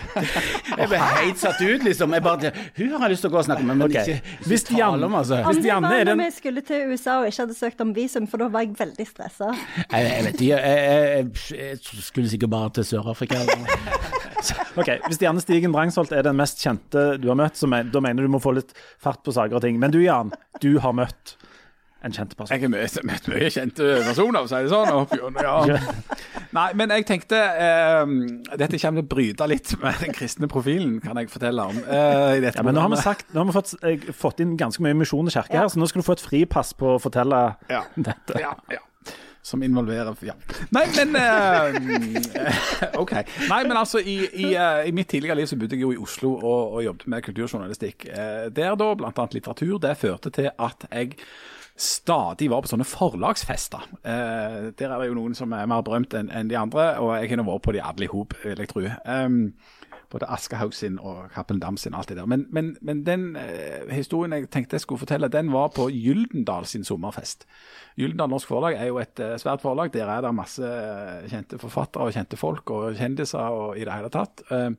[0.82, 2.14] Jeg ble helt satt ut, liksom.
[2.16, 3.98] Jeg bare, Hun har jeg lyst til å gå og snakke med, men Ok.
[4.00, 5.42] ikke, ikke Hvis Janne- om, altså.
[5.46, 8.26] Hvis Janne var når den- vi skulle til USA og ikke hadde søkt om visum,
[8.28, 9.52] for da var jeg veldig stressa.
[9.92, 13.36] Jeg, jeg vet ikke, jeg, jeg, jeg, jeg skulle sikkert bare til Sør-Afrika.
[14.76, 18.00] Ok, Hvis Janne Stigen Drangsholt er den mest kjente du har møtt, så men, da
[18.02, 19.78] mener du du må få litt fart på saker og ting.
[19.78, 20.32] Men du Jan,
[20.64, 21.36] du har møtt
[22.04, 22.56] en kjent person.
[22.58, 24.94] Jeg har møtt mye kjente personer, for å si det sånn.
[25.02, 25.80] opp ja.
[26.52, 28.14] Nei, men jeg tenkte eh,
[28.60, 31.78] Dette kommer til å bryte litt med den kristne profilen, kan jeg fortelle om.
[31.86, 34.84] eh, Ja, men nå har vi, sagt, nå har vi fått, jeg, fått inn ganske
[34.84, 37.44] mye misjon i kirka her, så nå skal du få et fripass på å fortelle
[37.72, 37.86] Ja.
[37.96, 38.42] dette.
[38.42, 38.82] Ja, ja.
[39.42, 40.36] Som involverer Ja.
[40.76, 43.14] Nei, men uh, OK.
[43.50, 45.98] Nei, men altså, i, i, uh, i mitt tidligere liv så bodde jeg jo i
[46.02, 48.06] Oslo og, og jobbet med kulturjournalistikk.
[48.12, 51.16] Uh, der da, blant annet litteratur, det førte til at jeg
[51.76, 53.86] stadig var på sånne forlagsfester.
[54.04, 57.16] Eh, der er det jo noen som er mer berømt enn en de andre, og
[57.18, 58.88] jeg kunne vært på de alle i hop, vil jeg tro.
[59.06, 59.54] Um,
[60.12, 62.28] både Aschehoug sin og Cappelen Dam sin, alt det der.
[62.30, 66.68] Men, men, men den eh, historien jeg tenkte jeg skulle fortelle, den var på Gyldendal
[66.70, 67.48] sin sommerfest.
[68.00, 69.94] Gyldendal Norsk Forlag er jo et eh, svært forlag.
[69.94, 73.96] Der er det masse eh, kjente forfattere og kjente folk og kjendiser og i det
[73.96, 74.44] hele tatt.
[74.52, 74.70] Eh,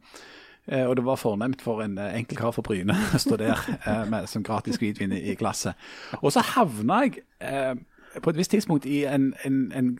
[0.88, 4.04] og det var fornemt for en eh, enkel kar fra Bryne å stå der eh,
[4.10, 5.74] med som gratis hvitvin i, glasset.
[6.20, 7.74] Og så havna jeg eh,
[8.22, 9.98] på et visst tidspunkt i en, en, en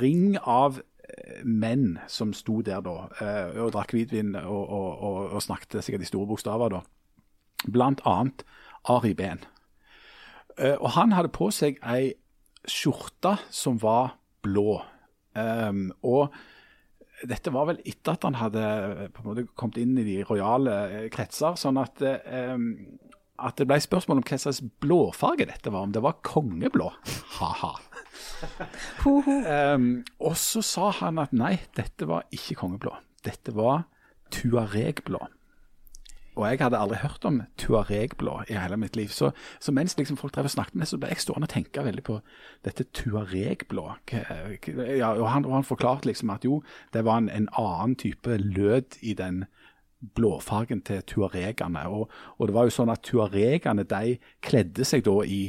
[0.00, 5.20] ring av eh, menn som sto der da eh, og drakk hvitvin og, og, og,
[5.36, 6.80] og snakket sikkert i store bokstaver da.
[7.68, 8.44] Blant annet
[8.88, 9.42] Ari Behn.
[10.56, 12.14] Eh, Og han hadde på seg ei
[12.68, 14.80] skjorte som var blå.
[15.36, 16.32] Um, og
[17.28, 20.18] dette var vel etter at han hadde eh, på en måte kommet inn i de
[20.28, 21.58] rojale eh, kretser.
[21.60, 22.72] sånn at, eh, um,
[23.40, 25.88] at det ble spørsmål om hva slags blåfarge dette var.
[25.88, 26.90] Om det var kongeblå.
[27.40, 27.76] Ha-ha.
[29.04, 32.94] Um, og så sa han at nei, dette var ikke kongeblå.
[33.24, 33.82] Dette var
[34.32, 35.20] tuaregblå.
[36.40, 39.12] Og jeg hadde aldri hørt om tuaregblå i hele mitt liv.
[39.14, 39.30] Så,
[39.60, 41.84] så mens liksom folk drev og snakket med det, så ble jeg stående og tenke
[41.84, 42.18] veldig på
[42.66, 43.86] dette tuaregblå.
[44.10, 46.62] Ja, og, han, og han forklarte liksom at jo,
[46.96, 49.44] det var en, en annen type lød i den
[50.16, 51.84] blåfargen til tuaregene.
[51.92, 55.42] Og, og det var jo sånn at tuaregene de kledde seg da i,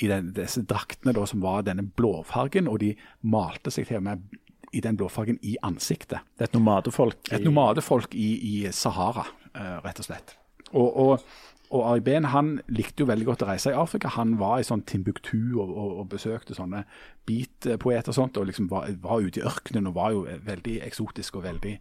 [0.00, 2.94] i den, disse draktene da, som var denne blåfargen, og de
[3.28, 4.38] malte seg til og med
[4.76, 6.24] i den blåfargen i ansiktet.
[6.36, 7.32] Det er et nomadefolk.
[7.32, 9.24] Et nomadefolk i, i Sahara,
[9.54, 10.36] rett og slett.
[10.72, 11.24] Og, og,
[11.70, 14.12] og Ari Behn han likte jo veldig godt å reise i Afrika.
[14.16, 16.84] Han var i sånn Timbuktu og, og besøkte sånne
[17.28, 21.36] beatpoeter og sånt, og liksom var, var ute i ørkenen og var jo veldig eksotisk
[21.40, 21.74] og veldig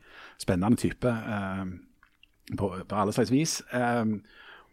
[0.44, 1.64] spennende type eh,
[2.60, 3.62] på, på alle slags vis.
[3.72, 4.04] Eh,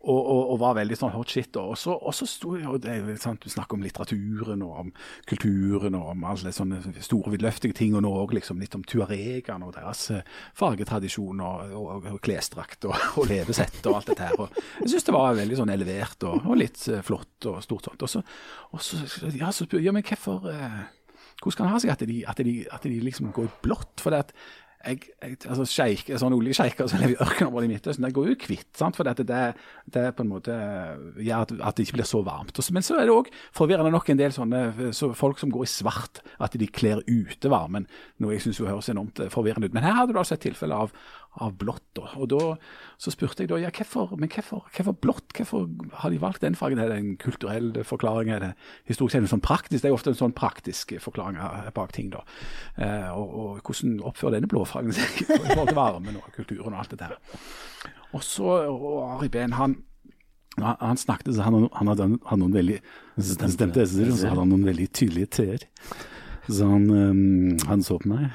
[0.04, 1.56] og, og, og var veldig sånn hot shit.
[1.60, 4.90] Og så, og så sto jo det sant, Du snakker om litteraturen og om
[5.28, 7.96] kulturen og om alle sånne store, vidløftige ting.
[7.96, 10.26] Og nå òg liksom litt om tuaregene og deres eh,
[10.58, 12.98] fargetradisjon og, og, og klesdrakt og,
[13.30, 14.42] levesett og alt dette her.
[14.44, 18.04] Og jeg syns det var veldig sånn elevert og, litt eh, flott og stort sånt.
[18.04, 20.84] Og så, så ja, så ja, men hvorfor eh,
[21.42, 24.00] Hvordan kan det ha seg at de, at de, at de liksom går i blått?
[24.00, 24.30] For det at
[24.84, 28.36] jeg, jeg, altså sjeik, sånne oljesjeiker som lever i ørkenområdet i Midtøsten, de går jo
[28.44, 28.68] kvitt.
[28.76, 28.98] sant?
[28.98, 29.42] For det, det,
[29.94, 30.56] det på en måte
[31.18, 32.60] gjør at, at det ikke blir så varmt.
[32.74, 35.72] Men så er det òg forvirrende nok en del sånne så folk som går i
[35.72, 37.88] svart, at de kler ute varmen.
[38.22, 39.76] Noe jeg syns høres enormt eh, forvirrende ut.
[39.76, 40.92] Men her hadde du altså et tilfelle av,
[41.42, 41.98] av blått.
[42.18, 42.40] Og da
[43.00, 45.32] så spurte jeg da ja, hvorfor, men hvorfor, hvorfor blått?
[45.34, 45.66] Hvorfor
[46.02, 46.78] har de valgt den fargen?
[46.78, 48.30] Er det en kulturell forklaring?
[48.34, 48.52] Er det
[48.90, 49.18] historisk?
[49.18, 49.82] Det sånn praktisk?
[49.82, 51.40] Det er ofte en sånn praktisk forklaring
[51.74, 52.12] bak ting.
[52.14, 52.22] da.
[52.76, 56.84] Eh, og, og hvordan oppfører denne blåfargen seg i forhold til varmen og kulturen og
[56.84, 57.18] alt det der.
[58.14, 59.80] Og så og Ari Behn, han
[60.54, 62.76] han, snakket, så han, han hadde, hadde noen veldig
[63.18, 65.64] stemte, esser, og så hadde han noen veldig tydelige t-er.
[66.46, 68.28] Så han, um, han så på meg.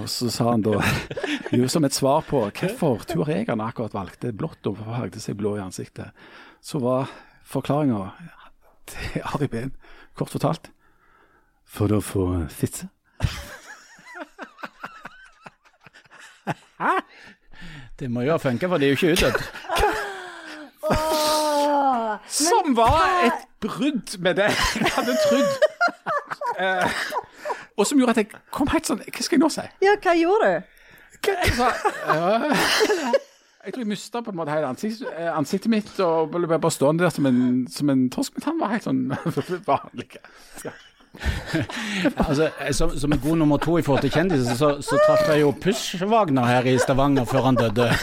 [0.00, 0.78] Og så sa han da,
[1.58, 5.64] jo som et svar på hvorfor tuaregene akkurat valgte blått og farget seg blå i
[5.64, 6.12] ansiktet,
[6.64, 7.10] så var
[7.48, 8.00] forklaringa
[8.88, 9.74] til Ari Behn,
[10.16, 10.70] kort fortalt,
[11.68, 12.88] for å få fitte.
[17.98, 19.38] Det må jo ha funka, for de er jo ikke utdødd.
[22.32, 25.52] Som var et brudd med det jeg hadde trodd.
[27.82, 29.66] Eh, og som gjorde at jeg kom helt sånn Hva skal jeg nå si?
[29.82, 30.78] ja, hva gjorde du?
[31.22, 31.68] Jeg sa,
[32.14, 32.48] øh,
[33.62, 36.70] jeg tror jeg mista på en måte hele ansikt, eh, ansiktet mitt og ble bare
[36.74, 38.34] stående der som en, som en torsk.
[38.38, 39.04] Men han var helt sånn
[39.70, 40.08] vanlig.
[40.64, 40.72] Ja.
[42.28, 45.52] Altså, som, som god nummer to i forhold til kjendiser, så, så traff jeg jo
[45.64, 47.90] Push-Wagner her i Stavanger før han døde.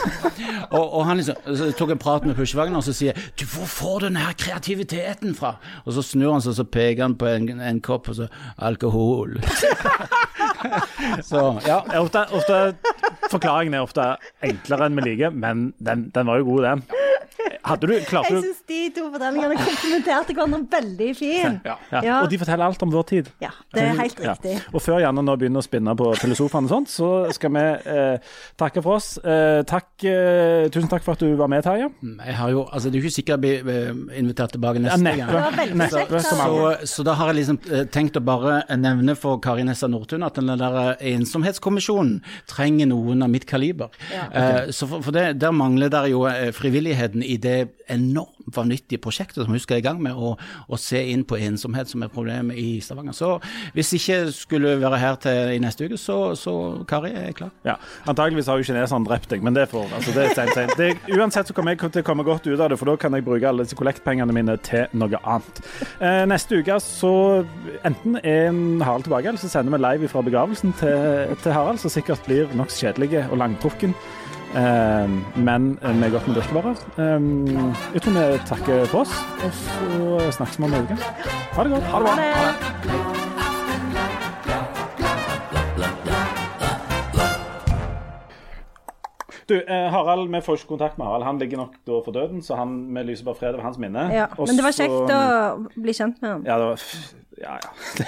[0.70, 3.46] Og, og han liksom, så tok en prat med Push-Wagner og så sier jeg, du,
[3.50, 5.56] hvor får du den her kreativiteten fra?
[5.86, 8.28] Og så snur han seg og så peker han på en, en kopp og så
[8.70, 9.40] alkohol.
[11.32, 11.80] så ja.
[11.98, 12.60] Ofte, ofte,
[13.32, 14.12] forklaringen er ofte
[14.46, 16.86] enklere enn vi liker, men den, den var jo god, den.
[17.64, 21.68] Hadde du, klarte Jeg du syns de to fortellingene komplementerte hverandre veldig fint.
[21.68, 21.76] Ja.
[21.92, 22.02] ja.
[22.06, 22.16] Ja.
[22.24, 23.32] Og de forteller alt om vår tid.
[23.42, 24.34] Ja, det er helt Ja.
[24.36, 24.58] riktig.
[24.74, 27.64] Og før Janne nå begynner å spinne på filosofene og sånt, så skal vi
[27.96, 28.18] eh,
[28.60, 29.18] takke for oss.
[29.24, 31.90] Eh, takk, eh, tusen takk for at du var med, Terje.
[32.26, 35.02] Jeg har jo, altså Det er jo ikke sikkert jeg blir eh, invitert tilbake neste
[35.04, 35.18] neppe.
[35.18, 35.30] gang.
[35.34, 36.22] Det var veldig Neppe.
[36.22, 40.24] Så, så da har jeg liksom eh, tenkt å bare nevne for Kari Nessa Nordtun
[40.28, 42.20] at den der eh, ensomhetskommisjonen
[42.50, 43.90] trenger noen av mitt kaliber.
[44.34, 47.58] Eh, så for, for det, Der mangler der jo eh, frivilligheten i det
[47.94, 50.36] enormt vanvittige prosjektet som hun skal i gang med, å,
[50.80, 53.16] se inn på ensomhet som er problemet i Stavanger.
[53.16, 53.32] Så
[53.76, 56.54] hvis ikke skulle være her til i neste uke, så, så
[56.90, 57.52] Kari er klar.
[57.68, 57.76] Ja,
[58.10, 60.76] Antageligvis har jo kineserne drept deg, men det får altså det er sent, sent.
[60.80, 63.16] Det, Uansett så kommer jeg til å komme godt ut av det, for da kan
[63.16, 65.62] jeg bruke alle disse kollektpengene mine til noe annet.
[66.00, 67.14] Eh, neste uke så
[67.88, 71.94] enten er Harald tilbake, eller så sender vi live fra begravelsen til, til Harald, som
[71.94, 73.96] sikkert blir nokså kjedelig og langtrukken.
[74.56, 76.76] Eh, men med godt med drikkevarer.
[76.98, 77.22] Eh,
[77.94, 79.14] jeg tror vi takker for oss,
[79.46, 80.98] og så snakkes vi om en uke.
[81.54, 81.84] Ha det godt.
[81.84, 82.16] Ha det bra.
[82.16, 83.20] Ha det.
[89.50, 91.24] Du, eh, Harald, vi får ikke kontakt med Harald.
[91.26, 94.04] Han ligger nok da for døden, så han, vi lyser bare fred over hans minne.
[94.14, 94.28] Ja.
[94.38, 96.44] Også, Men det var kjekt å bli kjent med han.
[96.46, 96.84] Ja, det var
[97.40, 98.06] Ja, ja.